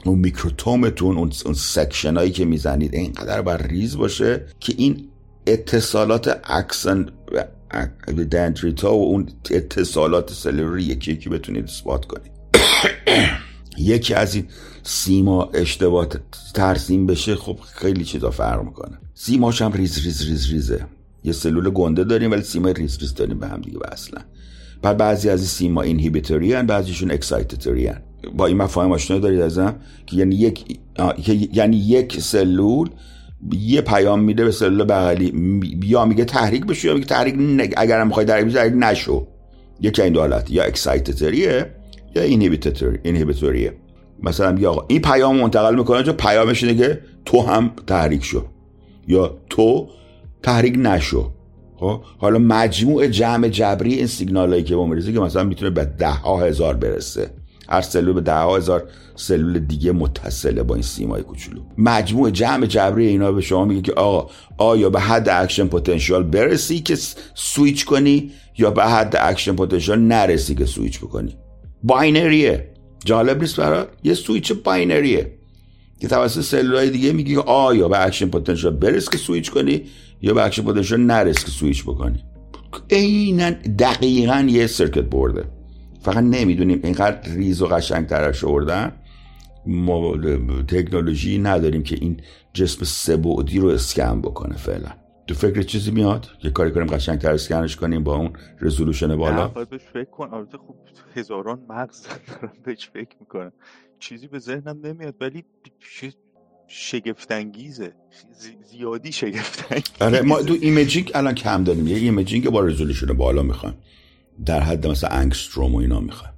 اون 0.05 0.19
microtome 0.19 0.92
تون 0.92 1.17
اون 1.17 1.55
section 1.55 2.17
هایی 2.17 2.31
که 2.31 2.45
می‌زنید 2.45 2.95
اینقدر 2.95 3.43
بر 3.43 3.63
ریز 3.63 3.97
باشه 3.97 4.47
که 4.61 4.75
این 4.77 5.09
اتصالات 5.47 6.41
axon 6.45 7.07
dendrite 8.31 8.89
ا 8.89 8.97
و 8.97 9.05
اون 9.05 9.29
اتصالات 9.51 10.33
سلولی 10.33 10.83
یکی 10.83 11.13
یکی 11.13 11.29
بتونید 11.29 11.65
اثبات 11.65 12.05
کنید. 12.05 12.33
یکی 13.79 14.15
از 14.15 14.35
این 14.35 14.45
سیما 14.83 15.51
اشتباه 15.55 16.07
ترسیم 16.55 17.07
بشه 17.07 17.37
خب 17.37 17.59
خیلی 17.75 18.05
چیزا 18.05 18.31
فرق 18.31 18.65
می‌کنه. 18.65 18.99
سیماش 19.15 19.63
هم 19.63 19.73
ریز 19.73 20.05
ریز 20.05 20.27
ریز 20.27 20.51
ریزه. 20.51 20.87
یه 21.25 21.33
سلول 21.33 21.71
گنده 21.71 22.05
داریم 22.05 22.31
ولی 22.31 22.43
سیما 22.43 22.69
ریز 22.69 22.99
ریز 22.99 23.15
داریم 23.15 23.39
به 23.39 23.49
هم 23.49 23.61
دیگه 23.61 23.79
اصلا. 23.93 24.21
بعد 24.83 24.97
بعضی 24.97 25.29
از 25.29 25.41
این 25.41 25.49
سیما 25.49 25.83
inhibitory 25.83 26.53
هن 26.53 26.67
بعضیشون 26.67 27.11
excitatory 27.11 27.87
هن 27.87 28.03
با 28.37 28.47
این 28.47 28.57
مفاهیم 28.57 28.93
آشنایی 28.93 29.19
دارید 29.19 29.41
ازم؟ 29.41 29.75
که 30.07 30.17
یعنی 30.17 30.35
یک 30.35 30.79
یعنی 31.53 31.77
یک 31.77 32.21
سلول 32.21 32.91
یه 33.53 33.81
پیام 33.81 34.21
میده 34.21 34.45
به 34.45 34.51
سلول 34.51 34.85
بغلی 34.85 35.33
یا 35.85 36.05
میگه 36.05 36.25
تحریک 36.25 36.67
بشه 36.67 36.89
یا 36.89 36.95
میگه 36.95 37.07
تحریک 37.07 37.35
نگ... 37.35 37.75
اگر 37.77 38.05
می‌خوای 38.05 38.27
تحریک 38.27 38.55
تحریک 38.55 38.75
نشو. 38.77 39.27
یکی 39.81 40.03
این 40.03 40.13
دو 40.13 40.21
حالت 40.21 40.51
یا 40.51 40.65
اکسایتتریه 40.65 41.71
یا 42.17 42.23
اینهیبیتوریه 42.23 43.73
مثلا 44.23 44.53
میگه 44.53 44.69
آقا 44.69 44.85
این 44.89 45.01
پیام 45.01 45.37
منتقل 45.37 45.75
می‌کنه 45.75 46.03
چون 46.03 46.15
پیامش 46.15 46.65
اینه 46.65 46.79
که 46.79 47.01
تو 47.25 47.43
هم 47.43 47.71
تحریک 47.87 48.25
شو 48.25 48.45
یا 49.09 49.37
تو 49.51 49.89
تحریک 50.43 50.75
نشو. 50.79 51.31
خب؟ 51.77 52.01
حالا 52.19 52.39
مجموع 52.39 53.07
جمع 53.07 53.49
جبری 53.49 53.95
این 53.95 54.07
سیگنال 54.07 54.51
هایی 54.51 54.63
که 54.63 54.77
با 54.77 54.87
می‌رسه 54.87 55.13
که 55.13 55.21
مثلا 55.21 55.45
می‌تونه 55.45 55.71
به 55.71 55.85
ده 55.85 56.11
ها 56.11 56.41
هزار 56.41 56.75
برسه. 56.75 57.31
هر 57.69 57.81
سلول 57.81 58.13
به 58.13 58.21
ده 58.21 58.37
هزار 58.37 58.89
سلول 59.17 59.59
دیگه 59.59 59.93
متصله 59.93 60.63
با 60.63 60.75
این 60.75 60.83
سیمای 60.83 61.23
کوچولو. 61.23 61.61
مجموع 61.79 62.31
جمع 62.31 62.67
جبری 62.67 63.07
اینا 63.07 63.33
به 63.33 63.41
شما 63.41 63.65
میگه 63.65 63.83
که 63.83 63.93
آقا 63.93 64.31
آیا 64.59 64.91
به 64.91 65.01
حد 65.01 65.29
action 65.29 65.67
potential 65.67 66.23
برسی 66.23 66.81
که 66.81 66.99
سویچ 67.35 67.85
کنی 67.85 68.31
یا 68.59 68.71
به 68.71 68.85
حد 68.85 69.17
action 69.21 69.57
potential 69.57 69.95
نرسی 69.95 70.55
که 70.55 70.65
سویچ 70.65 70.99
بکنی؟ 70.99 71.37
binary 71.83 72.49
ه. 72.49 72.71
جالب 73.05 73.41
نیست 73.41 73.57
برات؟ 73.57 73.89
یه 74.03 74.15
سویچ 74.15 74.53
binary 74.53 75.13
ه. 75.13 75.33
که 76.01 76.09
توسط 76.09 76.41
سلولای 76.41 76.91
دیگه 76.91 77.13
میگه 77.13 77.41
آیا 77.41 77.89
به 77.89 78.07
action 78.07 78.29
potential 78.29 78.71
برس 78.71 79.09
که 79.09 79.19
سویچ 79.19 79.51
کنی 79.51 79.83
یا 80.23 80.35
به 80.35 80.45
action 80.45 80.63
potential 80.63 81.01
نرس 81.01 81.45
که 81.45 81.51
سویچ 81.51 81.85
بکنی؟ 81.85 82.25
عینا 82.91 83.51
دقیقا 83.79 84.47
یه 84.51 84.67
سرکت 84.67 85.05
برده 85.05 85.45
فقط 86.05 86.25
نمی‌دونیم. 86.25 86.81
اینقدر 86.85 87.33
ریز 87.35 87.63
و 87.63 87.67
قشنگ 87.67 88.07
ترش 88.07 88.45
آوردن. 88.45 88.93
ما 89.67 90.17
تکنولوژی 90.69 91.39
نداریم 91.39 91.83
که 91.83 91.97
این 92.01 92.21
جسم 92.53 92.85
سبودی 92.85 93.59
رو 93.59 93.69
اسکن 93.69 94.21
بکنه 94.21 94.57
فعلا. 94.57 94.89
تو 95.27 95.35
فکر 95.35 95.63
چیزی 95.63 95.91
میاد؟ 95.91 96.29
یه 96.43 96.51
کاری 96.51 96.71
کنیم 96.71 96.87
قشنگ 96.87 97.19
تر 97.19 97.33
اسکنش 97.33 97.77
کنیم 97.77 98.05
با 98.05 98.17
اون 98.17 98.33
رزولوشن 98.61 99.17
بالا؟ 99.17 99.49
باید 99.49 99.69
بهش 99.69 99.81
فکر 99.93 100.05
کن 100.05 100.35
البته 100.35 100.59
خب 100.59 100.75
هزاران 101.15 101.61
مغز 101.69 102.07
دارم 102.07 102.53
بهش 102.65 102.91
فکر 102.95 103.17
می‌کنم 103.21 103.53
چیزی 103.99 104.27
به 104.27 104.39
ذهنم 104.39 104.81
نمیاد 104.85 105.15
ولی 105.21 105.45
شگفتانگیزه. 106.69 107.93
زیادی 108.71 109.13
شگفت‌انگیزه. 109.13 109.93
آره 110.01 110.23
ما 110.23 110.43
تو 110.43 110.57
imaging 110.61 111.11
الان 111.15 111.35
کم 111.35 111.65
داریم. 111.65 111.87
یه 111.87 111.97
imaging 111.97 112.51
با 112.51 112.61
resolution 112.61 113.07
بالا 113.07 113.43
می‌خوایم. 113.43 113.75
در 114.47 114.61
حد 114.61 114.87
مثلا 114.87 115.11
انگستروم 115.11 115.75
و 115.75 115.79
اینا 115.79 116.01
می‌خوایم 116.01 116.35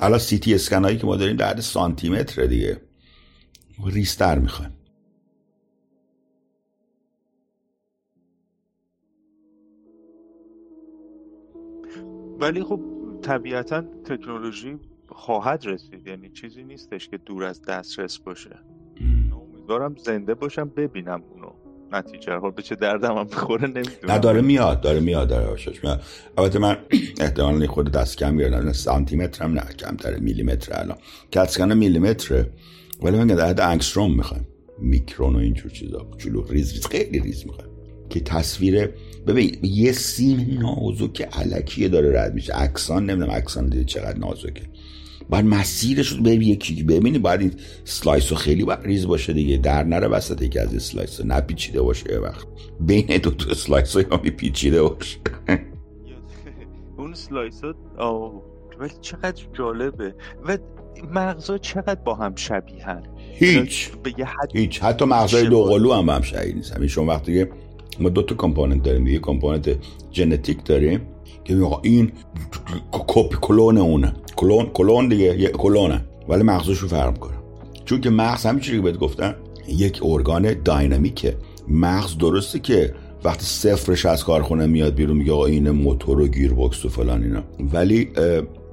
الان 0.00 0.18
سی 0.18 0.38
تی 0.38 0.54
اسکن 0.54 0.84
هایی 0.84 0.98
که 0.98 1.06
ما 1.06 1.16
داریم 1.16 1.36
در 1.36 1.48
حد 1.48 1.60
سانتی 1.60 2.08
متر 2.08 2.46
دیگه. 2.46 2.80
ریزتر 3.86 4.38
می‌خوایم. 4.38 4.72
ولی 12.40 12.62
خب 12.62 12.80
طبیعتا 13.22 13.82
تکنولوژی 13.82 14.78
خواهد 15.08 15.66
رسید. 15.66 16.06
یعنی 16.06 16.30
چیزی 16.30 16.64
نیستش 16.64 17.08
که 17.08 17.18
دور 17.18 17.44
از 17.44 17.62
دسترس 17.62 18.18
باشه. 18.18 18.58
امیدوارم 19.32 19.96
زنده 19.96 20.34
باشم 20.34 20.68
ببینم 20.68 21.22
اونو. 21.22 21.45
نتیجه. 21.92 22.32
رو 22.32 22.50
به 22.52 22.62
چه 22.62 22.74
دردم 22.74 23.16
هم 23.16 23.24
بخوره 23.24 23.66
نمی‌دونم. 23.66 24.12
نه 24.12 24.18
داره 24.18 24.40
میاد 24.40 24.80
داره 24.80 25.00
میاد 25.00 25.28
داره 25.28 25.46
باشش 25.46 25.84
میاد. 25.84 26.02
البته 26.38 26.58
من 26.58 26.76
احتمالا 27.20 27.66
خود 27.66 27.90
دست 27.90 28.16
کم 28.16 28.36
بیارم. 28.36 28.72
سانتی 28.72 29.16
متر 29.16 29.44
هم 29.44 29.52
نه 29.52 29.60
کمتر 29.60 30.18
میلیمتر 30.18 30.80
الان. 30.80 30.98
CAT 31.32 31.49
scan 31.49 31.72
میلیمتره. 31.74 32.50
ولی 33.02 33.16
من 33.18 33.26
در 33.26 33.48
حد 33.48 33.60
انگستروم 33.60 34.16
می‌خوایم 34.16 34.46
میکرون 34.78 35.36
و 35.36 35.38
اینجور 35.38 35.70
چیزا. 35.70 35.98
کوچولو 35.98 36.42
ریز 36.42 36.72
ریز 36.72 36.86
خیلی 36.86 37.18
ریز 37.20 37.46
می‌خوایم 37.46 37.70
که 38.10 38.20
تصویر 38.20 38.90
ببین 39.26 39.58
یه 39.62 39.92
سیم 39.92 40.58
نازک 40.60 41.22
الکیه 41.22 41.88
داره 41.88 42.20
رد 42.20 42.34
میشه. 42.34 42.60
axon 42.60 43.10
نمی‌دونم 43.10 43.34
axon 43.34 43.68
دیدی 43.68 43.84
چقدر 43.84 44.18
نازکه. 44.18 44.62
باید 45.28 45.44
مسیرش 45.44 46.08
رو 46.08 46.22
ببین 46.22 46.42
یکی 46.42 46.82
ببینی 46.82 47.18
باید 47.18 47.40
این 47.40 47.52
slice 47.84 48.30
رو 48.30 48.36
خیلی 48.36 48.64
باید 48.64 48.80
ریز 48.82 49.06
باشه 49.06 49.32
دیگه. 49.32 49.56
در 49.56 49.84
نره 49.84 50.08
وسط 50.08 50.42
یکی 50.42 50.58
از 50.58 50.70
این 50.70 50.78
slice 50.78 51.20
رو. 51.20 51.26
نپیچیده 51.26 51.82
باشه 51.82 52.12
یه 52.12 52.18
وقت. 52.18 52.46
بین 52.80 53.06
دو 53.06 53.30
تا 53.30 53.54
slice 53.54 53.96
ها 53.96 54.16
پیچیده 54.16 54.82
باشه. 54.82 55.18
اون 56.98 57.14
slice 57.14 57.60
ها 57.98 58.42
ولی 58.78 58.92
چقدر 59.00 59.42
جالبه. 59.52 60.14
و 60.44 60.58
مغزا 61.14 61.58
چقدر 61.58 62.00
با 62.00 62.14
هم 62.14 62.34
شبیهن؟ 62.34 63.02
هیچ. 63.32 63.90
هیچ. 64.54 64.82
حتی 64.82 65.04
مغزای 65.04 65.48
دو 65.48 65.62
قلو 65.62 65.92
هم 65.92 66.06
با 66.06 66.14
هم 66.14 66.22
شبیه 66.22 66.54
نیستن. 66.54 66.86
شما 66.86 67.06
وقتی 67.06 67.46
ما 68.00 68.08
دو 68.08 68.22
تا 68.22 68.34
component 68.34 68.82
داریم. 68.82 69.06
یه 69.06 69.18
component 69.18 69.76
ژنتیک 70.12 70.64
داریم 70.64 71.00
که 71.44 71.66
این 71.82 72.12
کپی 72.92 73.36
کلون 73.40 73.78
اونه. 73.78 74.12
clone 74.36 74.66
clone 74.66 75.08
دیگه 75.08 75.40
یه 75.40 75.48
کلونه. 75.48 76.04
ولی 76.28 76.42
مغزش 76.42 76.78
رو 76.78 76.88
کنه. 76.88 77.34
چون 77.84 78.00
که 78.00 78.10
مغز 78.10 78.46
همینجوری 78.46 78.78
که 78.78 78.82
بهت 78.82 78.98
گفتم 78.98 79.34
یک 79.68 80.00
ارگان 80.02 80.62
dynamic 80.62 81.27
ه 81.27 81.36
مغز 81.68 82.18
درسته 82.18 82.58
که 82.58 82.94
وقتی 83.24 83.44
صفرش 83.44 84.06
از 84.06 84.24
کارخونه 84.24 84.66
میاد 84.66 84.94
بیرون 84.94 85.16
میگه 85.16 85.32
آقا 85.32 85.46
این 85.46 85.70
موتور 85.70 86.20
و 86.20 86.28
گیربکس 86.28 86.84
و 86.84 86.88
فلان 86.88 87.22
اینا. 87.22 87.42
ولی 87.72 88.08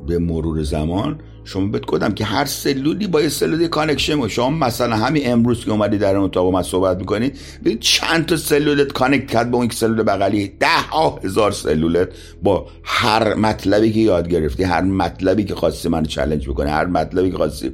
به 0.08 0.20
مرور 0.20 0.64
زمان 0.64 1.20
شما 1.44 1.68
بهت 1.68 1.86
گفتم 1.86 2.14
که 2.14 2.26
هر 2.26 2.46
سلولی 2.46 3.08
با 3.08 3.22
یه 3.22 3.30
سلول 3.30 3.68
connection 3.68 4.20
و 4.20 4.28
شما 4.28 4.50
مثلا 4.50 4.96
همین 4.96 5.32
امروز 5.32 5.66
که 5.66 5.72
اومدی 5.72 5.98
در 5.98 6.16
اون 6.16 6.26
اتاق 6.26 6.54
من 6.54 6.64
صحبت 6.64 6.98
می‌کنی 6.98 7.32
ببین 7.66 7.80
چند 7.80 8.26
تا 8.26 8.38
سلولت 8.38 8.92
connect 8.92 9.28
کرد 9.28 9.52
با 9.52 9.58
اون 9.58 9.70
سلول 9.70 10.04
بغلی. 10.04 10.48
ده 10.60 10.68
ها 10.92 11.20
هزار 11.24 11.52
سلولت 11.52 12.10
با 12.44 12.68
هر 12.84 13.34
مطلبی 13.34 13.92
که 13.92 14.00
یاد 14.00 14.30
گرفتی 14.30 14.64
هر 14.64 14.82
مطلبی 14.82 15.44
که 15.44 15.56
خواستی 15.56 15.90
من 15.90 16.04
چالش 16.04 16.50
بکنی 16.50 16.70
هر 16.70 16.86
مطلبی 16.86 17.32
که 17.32 17.38
خواستی 17.38 17.72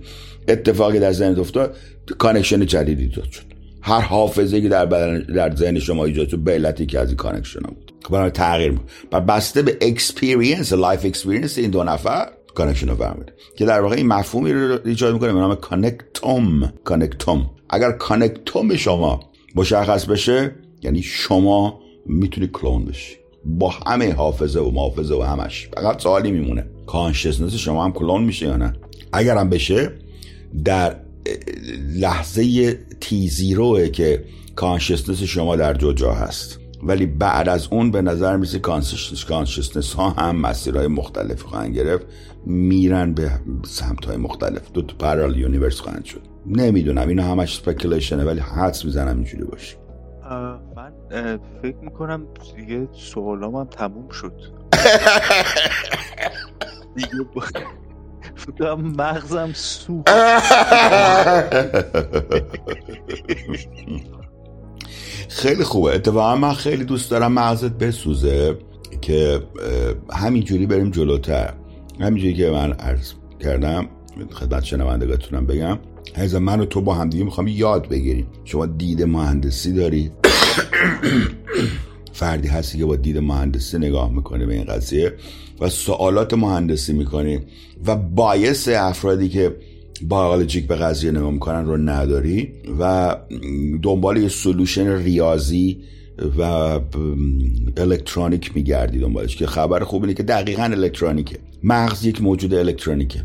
اتفاقی 0.47 0.99
در 0.99 1.11
ذهنت 1.11 1.39
افتاد 1.39 1.75
connection 2.17 2.65
جدیدی 2.65 3.07
داد 3.07 3.31
شد. 3.31 3.43
هر 3.81 4.01
حافظه 4.01 4.61
که 4.61 4.69
در 4.69 4.85
بدن 4.85 5.19
در 5.19 5.55
ذهن 5.55 5.79
شما 5.79 6.05
ایجاد 6.05 6.29
شد 6.29 6.37
به 6.37 6.73
که 6.87 6.99
از 6.99 7.07
این 7.07 7.17
connection 7.17 7.59
بود. 7.59 7.93
برای 8.11 8.29
تغییر. 8.31 8.71
بود 8.71 9.25
بسته 9.25 9.61
به 9.61 9.77
experience 9.81 10.73
life 10.73 11.05
experience 11.05 11.57
این 11.57 11.71
دو 11.71 11.83
نفر. 11.83 12.29
connection 12.59 12.93
فهمیده 12.93 13.33
که 13.57 13.65
در 13.65 13.81
واقع 13.81 13.95
این 13.95 14.07
مفهومی 14.07 14.53
رو 14.53 14.79
ایجاد 14.85 15.13
می‌کنه 15.13 15.33
به 15.33 15.39
نام 15.39 15.55
connectome. 15.55 16.73
connectome. 16.83 17.49
اگر 17.69 17.91
connectome 17.91 18.75
شما 18.75 19.19
مشخص 19.55 20.05
بشه 20.05 20.55
یعنی 20.81 21.01
شما 21.01 21.79
می‌تونی 22.05 22.49
کلون 22.53 22.85
بشی. 22.85 23.15
با 23.45 23.69
همه 23.69 24.13
حافظه 24.13 24.59
و 24.59 24.71
محافظه 24.71 25.15
و 25.15 25.21
همش. 25.21 25.69
فقط 25.73 26.01
سوالی 26.01 26.31
میمونه. 26.31 26.65
consciousness 26.87 27.53
شما 27.53 27.83
هم 27.83 27.91
کلون 27.91 28.23
میشه 28.23 28.45
یا 28.45 28.57
نه؟ 28.57 28.73
اگر 29.13 29.37
هم 29.37 29.49
بشه 29.49 29.91
در 30.65 30.95
لحظه 31.95 32.73
T 32.99 33.27
zero 33.27 33.77
ه 33.77 33.89
که 33.89 34.25
consciousness 34.55 35.23
شما 35.23 35.55
در 35.55 35.73
جا 35.73 36.13
هست. 36.13 36.58
ولی 36.83 37.05
بعد 37.05 37.49
از 37.49 37.67
اون 37.71 37.91
به 37.91 38.01
نظر 38.01 38.37
میرسه 38.37 38.59
consciousness 38.59 39.93
ها 39.93 40.09
هم 40.09 40.35
مسیرهای 40.35 40.87
مختلف 40.87 41.41
خواهند 41.41 41.75
گرفت. 41.75 42.05
میرن 42.45 43.13
به 43.13 43.31
سمت 43.65 44.05
های 44.05 44.17
مختلف. 44.17 44.71
دو 44.71 44.81
تا 44.81 44.95
parallel 44.99 45.37
universe 45.37 45.79
خواهند 45.79 46.05
شد. 46.05 46.21
نمی‌دونم 46.45 47.07
اینو 47.07 47.23
همش 47.23 47.57
speculation 47.57 48.18
ه 48.18 48.23
ولی 48.23 48.39
حدس 48.39 48.85
می‌زنم 48.85 49.15
اینجوری 49.15 49.43
باشه. 49.43 49.77
من 50.75 50.91
فکر 51.61 51.77
می‌کنم 51.81 52.27
دیگه 52.55 52.87
سوالام 52.93 53.55
هم 53.55 53.65
تموم 53.65 54.09
شد. 54.09 54.33
دیگه 56.95 57.09
با... 57.35 57.43
مغزم 58.75 59.51
سو 59.53 60.03
خیلی 65.29 65.63
خوبه. 65.63 65.95
اتفاقا 65.95 66.35
من 66.35 66.53
خیلی 66.53 66.83
دوست 66.83 67.11
دارم 67.11 67.31
مغزت 67.31 67.71
بسوزه 67.71 68.57
که 69.01 69.39
همینجوری 70.13 70.65
بریم 70.65 70.89
جلوتر. 70.89 71.53
همینجوری 71.99 72.33
که 72.33 72.49
من 72.49 72.73
عرض 72.73 73.13
کردم 73.39 73.87
خدمت 74.31 74.63
شنوندگاتونم 74.63 75.45
بگم. 75.45 75.79
از 76.15 76.35
من 76.35 76.59
و 76.59 76.65
تو 76.65 76.81
با 76.81 76.93
همدیگه 76.93 77.23
می‌خوام 77.23 77.47
یاد 77.47 77.89
بگیریم. 77.89 78.27
شما 78.43 78.65
دید 78.65 79.03
مهندسی 79.03 79.73
داری. 79.73 80.11
فردی 82.13 82.47
هستی 82.47 82.77
که 82.77 82.85
با 82.85 82.95
دید 82.95 83.17
مهندسی 83.17 83.77
نگاه 83.77 84.11
می‌کنه 84.11 84.45
به 84.45 84.53
این 84.53 84.63
قضیه 84.63 85.13
و 85.59 85.69
سوالات 85.69 86.33
مهندسی 86.33 86.93
می‌کنی 86.93 87.39
و 87.85 87.95
باعث 87.95 88.67
افرادی 88.67 89.29
که 89.29 89.55
بایولوژیک 90.07 90.67
به 90.67 90.75
قضیه 90.75 91.11
نگاه 91.11 91.31
می‌کنن 91.31 91.65
رو 91.65 91.77
نداری 91.77 92.51
و 92.79 93.15
دنبال 93.83 94.17
یه 94.17 94.29
سلوشن 94.29 94.87
ریاضی 94.87 95.77
و 96.37 96.41
الکترونیک 97.77 98.55
میگردی 98.55 98.99
دنبالش 98.99 99.35
که 99.35 99.47
خبر 99.47 99.79
خوب 99.79 100.01
اینه 100.03 100.13
که 100.13 100.23
دقیقا 100.23 100.63
الکترونیکه. 100.63 101.37
مغز 101.63 102.05
یک 102.05 102.21
موجود 102.21 102.53
الکترونیکه. 102.53 103.19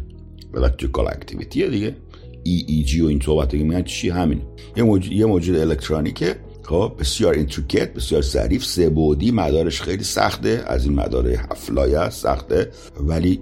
electrical 0.54 1.06
activity 1.06 1.68
دیگه. 1.68 1.96
EEG 2.42 3.00
و 3.00 3.06
این 3.06 3.20
صحبت 3.24 3.50
که 3.50 3.56
میگن 3.56 3.82
چی؟ 3.82 4.10
همین. 4.10 4.40
یه 4.76 4.82
موجود, 4.82 5.12
یه 5.12 5.26
موجود 5.26 5.56
الکترونیکه. 5.56 6.36
خب 6.64 6.92
بسیار 6.98 7.34
intricate 7.34 7.94
بسیار 7.94 8.22
ظریف 8.22 8.64
سه 8.64 8.88
بعدی 8.88 9.30
مدارش 9.30 9.82
خیلی 9.82 10.04
سخته 10.04 10.64
از 10.66 10.84
این 10.84 10.94
مدار 10.94 11.28
هفت 11.28 12.10
سخته 12.10 12.70
ولی 13.00 13.40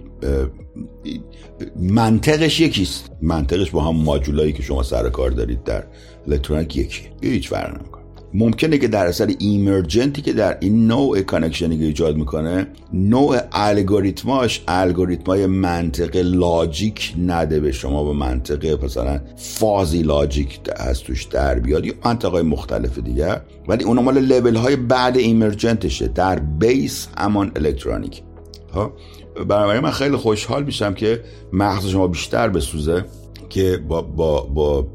منطقش 1.76 2.60
یکیست. 2.60 3.10
منطقش 3.22 3.70
با 3.70 3.84
هم 3.84 3.96
ماجولایی 3.96 4.52
که 4.52 4.62
شما 4.62 4.82
سر 4.82 5.10
کار 5.10 5.30
دارید 5.30 5.64
در 5.64 5.84
الکترونیک 6.26 6.76
یکی. 6.76 7.02
هیچ 7.22 7.48
فرق 7.48 7.78
نمی‌کنه. 7.78 8.01
ممکنه 8.34 8.78
که 8.78 8.88
در 8.88 9.06
اثر 9.06 9.30
emergent 9.38 10.13
ی 10.13 10.22
که 10.22 10.32
در 10.32 10.56
این 10.60 10.86
نوع 10.86 11.20
connection 11.20 11.73
ی 11.73 11.78
که 11.78 11.84
ایجاد 11.84 12.16
می‌کنه 12.16 12.66
نوع 12.92 13.38
الگوریتماش 13.52 14.62
الگوریتمای 14.68 15.46
منطق 15.46 16.16
لاجیک 16.16 17.14
نده 17.18 17.60
به 17.60 17.72
شما 17.72 18.04
به 18.04 18.12
منطقه 18.12 18.78
مثلا 18.84 19.20
فازی 19.36 20.02
لاجیک 20.02 20.60
از 20.76 21.00
توش 21.00 21.24
در 21.24 21.58
بیاد 21.58 21.86
یا 21.86 21.92
منطقه 22.04 22.42
مختلف 22.42 22.98
دیگه 22.98 23.40
ولی 23.68 23.84
اون 23.84 23.98
مال 23.98 24.18
لول 24.18 24.56
های 24.56 24.76
بعد 24.76 25.16
ایمرجنتشه 25.16 26.08
در 26.08 26.38
بیس 26.38 27.08
همان 27.18 27.52
الکترونیک. 27.56 28.22
ها 28.74 28.92
بنابراین 29.48 29.82
من 29.82 29.90
خیلی 29.90 30.16
خوشحال 30.16 30.64
میشم 30.64 30.94
که 30.94 31.20
مغز 31.52 31.86
شما 31.86 32.06
بیشتر 32.06 32.48
بسوزه 32.48 33.04
که 33.48 33.78
با, 33.88 34.02
با, 34.02 34.40
با 34.40 34.86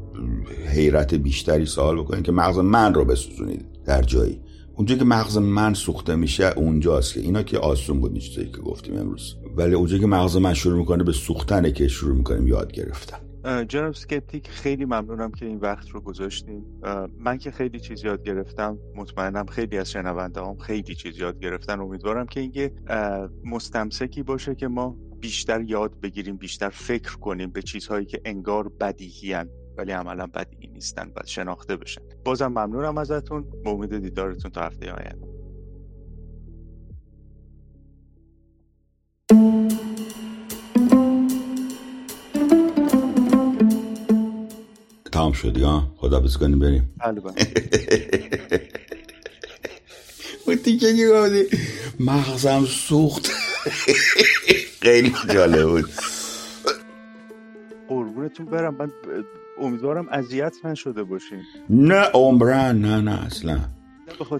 حیرت 0.66 1.14
بیشتری 1.14 1.66
سوال 1.66 2.00
بکنید 2.00 2.24
که 2.24 2.32
مغز 2.32 2.58
من 2.58 2.94
رو 2.94 3.04
بسوزونید. 3.04 3.66
در 3.84 4.02
جایی. 4.02 4.40
اونجا 4.76 4.94
که 4.94 5.04
مغز 5.04 5.38
من 5.38 5.74
سوخته 5.74 6.16
میشه 6.16 6.52
اونجاست 6.56 7.14
که. 7.14 7.20
اینا 7.20 7.42
که 7.42 7.58
آسون 7.58 8.00
بود 8.00 8.12
نیست 8.12 8.34
که 8.34 8.44
گفتیم 8.44 8.98
امروز. 8.98 9.36
ولی 9.56 9.74
اونجا 9.74 9.98
که 9.98 10.06
مغز 10.06 10.36
من 10.36 10.54
شروع 10.54 10.78
می‌کنه 10.78 11.04
به 11.04 11.12
سوختنه 11.12 11.72
که 11.72 11.88
شروع 11.88 12.16
می‌کنیم 12.16 12.46
یاد 12.46 12.72
گرفتن. 12.72 13.18
جناب 13.68 13.94
سکپتیک 13.94 14.48
خیلی 14.48 14.84
ممنونم 14.84 15.30
که 15.30 15.46
این 15.46 15.58
وقت 15.58 15.88
رو 15.88 16.00
گذاشتیم 16.00 16.64
من 17.18 17.38
که 17.38 17.50
خیلی 17.50 17.80
چیز 17.80 18.04
یاد 18.04 18.22
گرفتم 18.22 18.78
مطمئنم 18.96 19.46
خیلی 19.46 19.78
از 19.78 19.90
شنونده 19.90 20.40
هم 20.40 20.56
خیلی 20.56 20.94
چیز 20.94 21.18
یاد 21.18 21.40
گرفتن. 21.40 21.80
امیدوارم 21.80 22.26
که 22.26 22.40
اینکه 22.40 22.72
مستمسکی 23.44 24.22
باشه 24.22 24.54
که 24.54 24.68
ما 24.68 24.96
بیشتر 25.20 25.60
یاد 25.60 26.00
بگیریم 26.00 26.36
بیشتر 26.36 26.68
فکر 26.68 27.16
کنیم 27.16 27.50
به 27.50 27.62
چیزهایی 27.62 28.06
که 28.06 28.20
انگار 28.24 28.68
بدیهی 28.80 29.32
ولی 29.78 29.92
عملا 29.92 30.26
بدیهی 30.26 30.66
نیستن 30.66 31.12
و 31.16 31.20
شناخته 31.26 31.76
بشن. 31.76 32.02
بازم 32.24 32.46
ممنونم 32.46 32.98
ازتون. 32.98 33.44
به 33.64 33.70
امید 33.70 33.98
دیدارتون 33.98 34.50
تا 34.50 34.60
هفته 34.60 34.92
آینده. 34.92 35.28
تمام 45.12 45.32
شدی 45.32 45.62
ها 45.62 45.94
خدا 45.96 46.22
کنیم 46.40 46.58
بریم. 46.58 46.94
بله 47.04 47.20
بله. 47.20 47.34
اون 50.46 50.56
تیکه 50.56 50.96
که 50.96 51.46
مغزم 52.00 52.64
سوخت. 52.64 53.26
خیلی 54.82 55.14
جالب 55.34 55.68
بود. 55.68 55.90
قربونتون 57.88 58.46
برم. 58.46 58.74
من 58.74 58.92
امیدوارم 59.60 60.08
اذیت 60.08 60.64
نشده 60.64 61.02
باشین. 61.02 61.42
نه 61.70 62.02
عمرن 62.14 62.78
نه 62.80 63.00
نه 63.00 63.26
اصلا. 63.26 63.60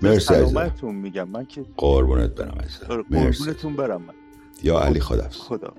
مرسی 0.03 0.21
سلامتون 0.21 0.95
میگم. 0.95 1.29
من 1.29 1.45
که 1.45 1.64
قربونت 1.77 2.35
برم 2.35 2.59
قربونتون 2.89 3.77
برم. 3.77 4.03
من 4.03 4.14
یا 4.62 4.81
علی 4.81 5.01
خدا 5.01 5.29
خدا 5.29 5.75